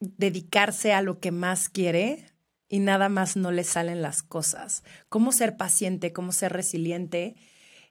dedicarse 0.00 0.92
a 0.92 1.02
lo 1.02 1.20
que 1.20 1.30
más 1.30 1.68
quiere 1.68 2.32
y 2.68 2.80
nada 2.80 3.08
más 3.08 3.36
no 3.36 3.52
le 3.52 3.64
salen 3.64 4.02
las 4.02 4.22
cosas. 4.22 4.82
Cómo 5.08 5.30
ser 5.32 5.56
paciente, 5.56 6.12
cómo 6.12 6.32
ser 6.32 6.52
resiliente 6.52 7.36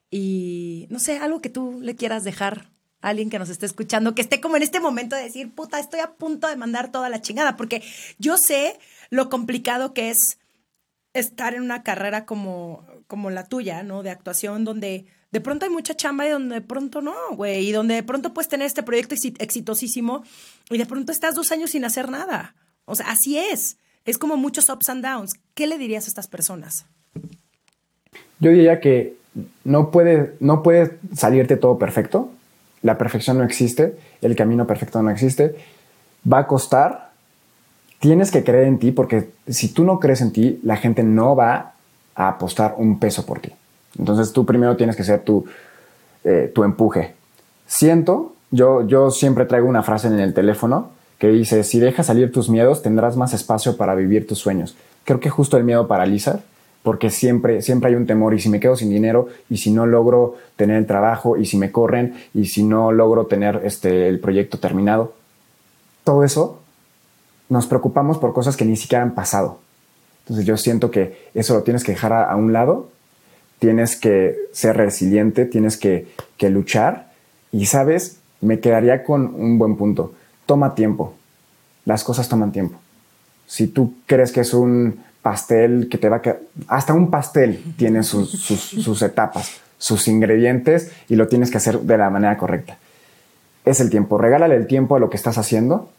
y 0.10 0.88
no 0.90 1.00
sé, 1.00 1.18
algo 1.20 1.42
que 1.42 1.50
tú 1.50 1.80
le 1.82 1.96
quieras 1.96 2.24
dejar 2.24 2.71
alguien 3.02 3.30
que 3.30 3.40
nos 3.40 3.50
esté 3.50 3.66
escuchando, 3.66 4.16
que 4.16 4.22
esté 4.22 4.40
como 4.40 4.58
en 4.58 4.64
este 4.64 4.80
momento 4.80 5.16
de 5.16 5.24
decir, 5.24 5.54
puta, 5.54 5.80
estoy 5.80 6.00
a 6.00 6.12
punto 6.12 6.48
de 6.48 6.56
mandar 6.56 6.92
toda 6.92 7.10
la 7.10 7.22
chingada, 7.22 7.58
porque 7.58 7.84
yo 8.20 8.38
sé 8.38 8.80
lo 9.10 9.30
complicado 9.30 9.94
que 9.94 10.10
es 10.10 10.38
estar 11.14 11.54
en 11.54 11.64
una 11.64 11.84
carrera 11.84 12.26
como, 12.26 12.86
como 13.08 13.30
la 13.30 13.46
tuya, 13.46 13.84
¿no? 13.84 14.04
De 14.04 14.10
actuación, 14.10 14.64
donde 14.64 15.06
de 15.32 15.42
pronto 15.42 15.66
hay 15.66 15.72
mucha 15.72 15.96
chamba 15.96 16.26
y 16.26 16.30
donde 16.30 16.56
de 16.56 16.62
pronto 16.62 17.02
no, 17.02 17.16
güey, 17.36 17.68
y 17.68 17.72
donde 17.72 17.96
de 17.96 18.04
pronto 18.04 18.34
puedes 18.34 18.48
tener 18.48 18.68
este 18.68 18.84
proyecto 18.84 19.16
exitosísimo 19.40 20.24
y 20.70 20.78
de 20.78 20.86
pronto 20.86 21.12
estás 21.12 21.36
dos 21.36 21.52
años 21.52 21.72
sin 21.72 21.86
hacer 21.86 22.10
nada. 22.10 22.56
O 22.86 22.96
sea, 22.96 23.10
así 23.10 23.38
es. 23.38 23.78
Es 24.06 24.18
como 24.18 24.36
muchos 24.36 24.70
ups 24.70 24.90
and 24.90 25.06
downs. 25.06 25.34
¿Qué 25.54 25.68
le 25.68 25.78
dirías 25.78 26.06
a 26.06 26.08
estas 26.08 26.28
personas? 26.28 26.86
Yo 28.40 28.52
diría 28.52 28.80
que 28.80 29.16
no 29.64 29.92
puede, 29.92 30.36
no 30.40 30.64
puede 30.64 30.98
salirte 31.14 31.56
todo 31.56 31.78
perfecto 31.78 32.32
la 32.82 32.98
perfección 32.98 33.38
no 33.38 33.44
existe, 33.44 33.96
el 34.22 34.36
camino 34.36 34.66
perfecto 34.66 35.02
no 35.02 35.10
existe, 35.10 35.56
va 36.32 36.40
a 36.40 36.48
costar, 36.48 37.12
tienes 38.00 38.32
que 38.32 38.44
creer 38.44 38.66
en 38.66 38.80
ti 38.80 38.92
porque 38.92 39.30
si 39.48 39.70
tú 39.70 39.84
no 39.84 40.00
crees 40.00 40.22
en 40.22 40.32
ti, 40.32 40.60
la 40.64 40.78
gente 40.78 41.04
no 41.04 41.36
va 41.36 41.74
a 42.16 42.28
apostar 42.28 42.76
un 42.78 43.00
peso 43.00 43.26
por 43.26 43.40
ti. 43.40 43.52
Entonces 43.98 44.34
tú 44.34 44.46
primero 44.46 44.76
tienes 44.78 44.96
que 44.96 45.04
ser 45.04 45.22
tu, 45.24 45.46
eh, 46.24 46.52
tu 46.54 46.64
empuje. 46.64 47.14
Siento, 47.68 48.34
yo, 48.50 48.88
yo 48.88 49.12
siempre 49.12 49.46
traigo 49.46 49.68
una 49.68 49.84
frase 49.84 50.08
en 50.08 50.20
el 50.20 50.34
teléfono 50.34 50.90
que 51.20 51.28
dice, 51.28 51.64
si 51.64 51.80
dejas 51.80 52.08
salir 52.08 52.32
tus 52.32 52.50
miedos, 52.50 52.82
tendrás 52.82 53.16
más 53.16 53.34
espacio 53.34 53.78
para 53.78 53.94
vivir 53.94 54.28
tus 54.28 54.40
sueños. 54.40 54.76
Creo 55.04 55.20
que 55.20 55.30
justo 55.30 55.58
el 55.58 55.64
miedo 55.64 55.88
paraliza 55.88 56.40
porque 56.84 57.10
siempre, 57.10 57.62
siempre 57.62 57.90
hay 57.90 57.96
un 57.96 58.08
temor 58.08 58.34
y 58.34 58.40
si 58.40 58.50
me 58.50 58.60
quedo 58.60 58.76
sin 58.76 58.90
dinero 58.90 59.28
y 59.50 59.58
si 59.58 59.72
no 59.72 59.86
logro 59.86 60.36
tener 60.56 60.78
el 60.78 60.88
trabajo 60.88 61.38
y 61.38 61.46
si 61.46 61.58
me 61.58 61.72
corren 61.72 62.16
y 62.34 62.46
si 62.46 62.64
no 62.64 62.92
logro 62.92 63.28
tener 63.28 63.62
este, 63.64 64.08
el 64.08 64.20
proyecto 64.20 64.58
terminado, 64.60 65.14
todo 66.04 66.24
eso 66.24 66.62
nos 67.50 67.68
preocupamos 67.68 68.18
por 68.18 68.34
cosas 68.34 68.58
que 68.58 68.66
ni 68.66 68.78
siquiera 68.78 69.04
han 69.04 69.14
pasado. 69.14 69.60
Entonces 70.24 70.46
yo 70.46 70.58
siento 70.58 70.90
que 70.90 71.30
eso 71.34 71.54
lo 71.54 71.64
tienes 71.64 71.84
que 71.84 71.92
dejar 71.92 72.14
a, 72.14 72.36
un 72.36 72.54
lado, 72.54 72.90
tienes 73.60 73.96
que 73.96 74.38
ser 74.52 74.78
resiliente, 74.78 75.46
tienes 75.46 75.78
que, 75.78 76.08
que 76.38 76.50
luchar 76.50 77.12
y 77.52 77.66
sabes, 77.66 78.18
me 78.40 78.60
quedaría 78.60 79.04
con 79.04 79.36
un 79.36 79.60
buen 79.60 79.76
punto, 79.76 80.14
toma 80.46 80.74
tiempo, 80.74 81.14
las 81.86 82.04
cosas 82.04 82.28
toman 82.30 82.52
tiempo. 82.52 82.80
Si 83.46 83.68
tú 83.68 83.94
crees 84.06 84.32
que 84.32 84.40
es 84.40 84.54
un 84.54 85.02
pastel 85.22 85.88
que 85.90 85.98
te 85.98 86.10
va 86.10 86.18
a 86.18 86.22
quedar, 86.22 86.40
hasta 86.68 86.94
un 86.94 87.12
pastel 87.12 87.64
tiene 87.78 88.04
sus, 88.04 89.02
etapas, 89.02 89.62
sus 89.78 90.08
ingredientes 90.08 90.92
y 91.10 91.16
lo 91.16 91.28
tienes 91.28 91.52
que 91.52 91.58
hacer 91.58 91.80
de 91.80 91.98
la 91.98 92.10
manera 92.10 92.38
correcta. 92.38 92.78
Es 93.64 93.80
el 93.80 93.90
tiempo, 93.90 94.18
regálale 94.18 94.56
el 94.56 94.68
tiempo 94.68 94.96
a 94.96 95.00
lo 95.00 95.10
que 95.10 95.18
estás 95.18 95.38
haciendo. 95.38 95.90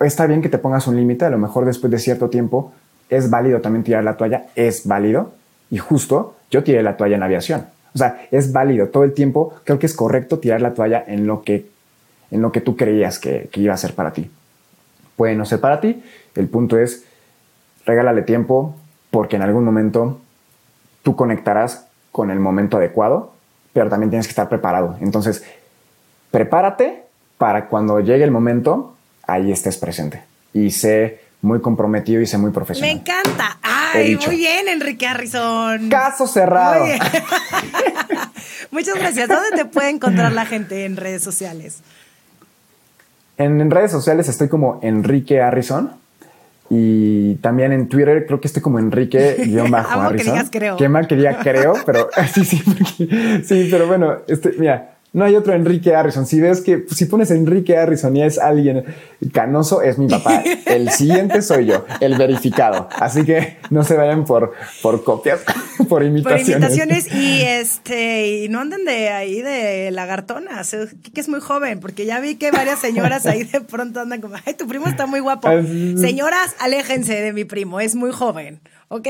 Está 0.00 0.26
bien 0.26 0.42
que 0.42 0.48
te 0.48 0.58
pongas 0.58 0.86
un 0.86 0.96
límite, 0.96 1.24
a 1.24 1.30
lo 1.30 1.38
mejor 1.38 1.64
después 1.64 1.90
de 1.90 1.98
cierto 1.98 2.28
tiempo 2.28 2.72
es 3.08 3.30
válido 3.30 3.60
también 3.60 3.84
tirar 3.84 4.04
la 4.04 4.16
toalla, 4.16 4.46
es 4.54 4.86
válido. 4.86 5.32
Y 5.70 5.78
justo 5.78 6.36
yo 6.50 6.62
tiré 6.62 6.82
la 6.82 6.96
toalla 6.96 7.16
en 7.16 7.22
aviación. 7.22 7.66
O 7.94 7.98
sea, 7.98 8.26
es 8.30 8.52
válido 8.52 8.88
todo 8.88 9.04
el 9.04 9.14
tiempo. 9.14 9.54
Creo 9.64 9.78
que 9.78 9.86
es 9.86 9.94
correcto 9.94 10.38
tirar 10.38 10.60
la 10.60 10.74
toalla 10.74 11.02
en 11.06 11.26
lo 11.26 11.42
que, 11.42 11.66
en 12.30 12.42
lo 12.42 12.52
que 12.52 12.60
tú 12.60 12.76
creías 12.76 13.18
que, 13.18 13.48
que 13.50 13.60
iba 13.60 13.74
a 13.74 13.78
ser 13.78 13.94
para 13.94 14.12
ti. 14.12 14.30
Puede 15.16 15.34
no 15.34 15.44
ser 15.46 15.60
para 15.60 15.80
ti. 15.80 16.02
El 16.34 16.48
punto 16.48 16.78
es 16.78 17.04
regálale 17.88 18.22
tiempo 18.22 18.76
porque 19.10 19.36
en 19.36 19.42
algún 19.42 19.64
momento 19.64 20.20
tú 21.02 21.16
conectarás 21.16 21.86
con 22.12 22.30
el 22.30 22.38
momento 22.38 22.76
adecuado, 22.76 23.32
pero 23.72 23.88
también 23.88 24.10
tienes 24.10 24.26
que 24.26 24.32
estar 24.32 24.48
preparado. 24.48 24.96
Entonces, 25.00 25.42
prepárate 26.30 27.04
para 27.38 27.66
cuando 27.66 28.00
llegue 28.00 28.24
el 28.24 28.30
momento, 28.30 28.94
ahí 29.26 29.50
estés 29.50 29.78
presente. 29.78 30.22
Y 30.52 30.70
sé 30.70 31.20
muy 31.40 31.60
comprometido 31.60 32.20
y 32.20 32.26
sé 32.26 32.36
muy 32.36 32.50
profesional. 32.50 32.94
Me 32.94 33.00
encanta. 33.00 33.58
Ay, 33.62 34.16
muy 34.26 34.36
bien, 34.36 34.68
Enrique 34.68 35.06
Harrison. 35.06 35.88
Caso 35.88 36.26
cerrado. 36.26 36.84
Muchas 38.70 38.96
gracias. 38.96 39.28
¿Dónde 39.28 39.56
te 39.56 39.64
puede 39.64 39.90
encontrar 39.90 40.32
la 40.32 40.44
gente 40.44 40.84
en 40.84 40.96
redes 40.96 41.22
sociales? 41.22 41.78
En, 43.38 43.70
redes 43.70 43.92
sociales 43.92 44.28
estoy 44.28 44.48
como 44.48 44.80
Enrique 44.82 45.40
Harrison. 45.40 45.92
Y 46.70 47.17
también 47.40 47.72
en 47.72 47.88
Twitter 47.88 48.26
creo 48.26 48.40
que 48.40 48.48
estoy 48.48 48.62
como 48.62 48.78
Enrique-Harrison. 48.78 50.38
Que 50.50 50.58
creo. 50.58 50.76
Qué 50.76 50.88
mal 50.88 51.06
quería 51.06 51.38
creo, 51.38 51.74
pero 51.84 52.08
sí, 52.32 52.44
sí, 52.44 52.62
sí, 53.44 53.68
pero 53.70 53.86
bueno, 53.86 54.18
este, 54.26 54.52
mira, 54.58 54.97
no 55.12 55.24
hay 55.24 55.36
otro 55.36 55.54
Enrique 55.54 55.94
Harrison. 55.94 56.26
Si 56.26 56.40
ves 56.40 56.60
que 56.60 56.84
si 56.90 57.06
pones 57.06 57.30
Enrique 57.30 57.76
Harrison 57.76 58.14
y 58.16 58.22
es 58.22 58.38
alguien 58.38 58.84
canoso, 59.32 59.82
es 59.82 59.98
mi 59.98 60.06
papá. 60.06 60.42
El 60.66 60.90
siguiente 60.90 61.42
soy 61.42 61.66
yo, 61.66 61.84
el 62.00 62.16
verificado. 62.16 62.88
Así 62.92 63.24
que 63.24 63.58
no 63.70 63.84
se 63.84 63.96
vayan 63.96 64.24
por, 64.24 64.52
por 64.82 65.02
copias, 65.04 65.40
por 65.88 66.02
imitaciones. 66.04 66.46
Por 66.46 66.56
imitaciones 66.56 67.14
y 67.14 67.42
este, 67.42 68.44
y 68.44 68.48
no 68.48 68.60
anden 68.60 68.84
de 68.84 69.08
ahí 69.08 69.40
de 69.40 69.90
lagartonas, 69.90 70.76
que 71.14 71.20
es 71.20 71.28
muy 71.28 71.40
joven, 71.40 71.80
porque 71.80 72.04
ya 72.04 72.20
vi 72.20 72.36
que 72.36 72.50
varias 72.50 72.78
señoras 72.78 73.26
ahí 73.26 73.44
de 73.44 73.60
pronto 73.60 74.00
andan 74.00 74.20
como, 74.20 74.36
ay, 74.44 74.54
tu 74.54 74.66
primo 74.66 74.86
está 74.86 75.06
muy 75.06 75.20
guapo. 75.20 75.48
Señoras, 75.96 76.54
aléjense 76.60 77.14
de 77.14 77.32
mi 77.32 77.44
primo, 77.44 77.80
es 77.80 77.94
muy 77.94 78.12
joven, 78.12 78.60
¿ok? 78.88 79.08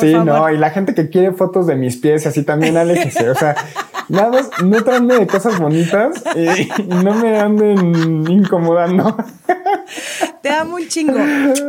Sí, 0.00 0.14
no, 0.14 0.50
y 0.50 0.56
la 0.56 0.70
gente 0.70 0.94
que 0.94 1.08
quiere 1.10 1.32
fotos 1.32 1.66
de 1.66 1.76
mis 1.76 1.96
pies, 1.96 2.26
así 2.26 2.42
también 2.42 2.76
aléjese. 2.76 3.30
O 3.30 3.34
sea, 3.34 3.56
nada 4.08 4.30
más, 4.30 4.50
no 4.64 4.82
tráeme 4.82 5.18
de 5.18 5.26
cosas 5.26 5.58
bonitas 5.58 6.22
y, 6.34 6.68
no 6.86 7.14
me 7.14 7.38
anden 7.38 8.30
incomodando. 8.30 9.16
Te 10.42 10.50
amo 10.50 10.76
un 10.76 10.88
chingo. 10.88 11.18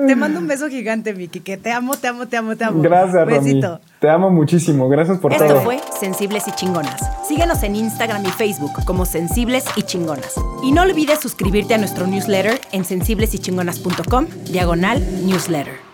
Te 0.07 0.15
mando 0.15 0.39
un 0.39 0.47
beso 0.47 0.69
gigante, 0.69 1.13
Vicky, 1.13 1.39
que 1.39 1.57
te 1.57 1.71
amo, 1.71 1.95
te 1.95 2.07
amo, 2.07 2.27
te 2.27 2.37
amo, 2.37 2.55
te 2.55 2.65
amo. 2.65 2.81
Gracias, 2.81 3.25
Besito. 3.25 3.79
Te 3.99 4.09
amo 4.09 4.29
muchísimo. 4.29 4.87
Gracias 4.89 5.17
por 5.17 5.33
todo. 5.33 5.43
Esto 5.43 5.61
fue 5.61 5.79
Sensibles 5.99 6.47
y 6.47 6.51
Chingonas. 6.51 7.01
Síguenos 7.27 7.63
en 7.63 7.75
Instagram 7.75 8.25
y 8.25 8.29
Facebook 8.29 8.71
como 8.85 9.05
Sensibles 9.05 9.65
y 9.75 9.83
Chingonas. 9.83 10.35
Y 10.63 10.71
no 10.71 10.83
olvides 10.83 11.19
suscribirte 11.19 11.73
a 11.73 11.77
nuestro 11.77 12.07
newsletter 12.07 12.61
en 12.71 12.85
sensiblesychingonas.com, 12.85 14.27
diagonal 14.51 15.03
newsletter. 15.25 15.88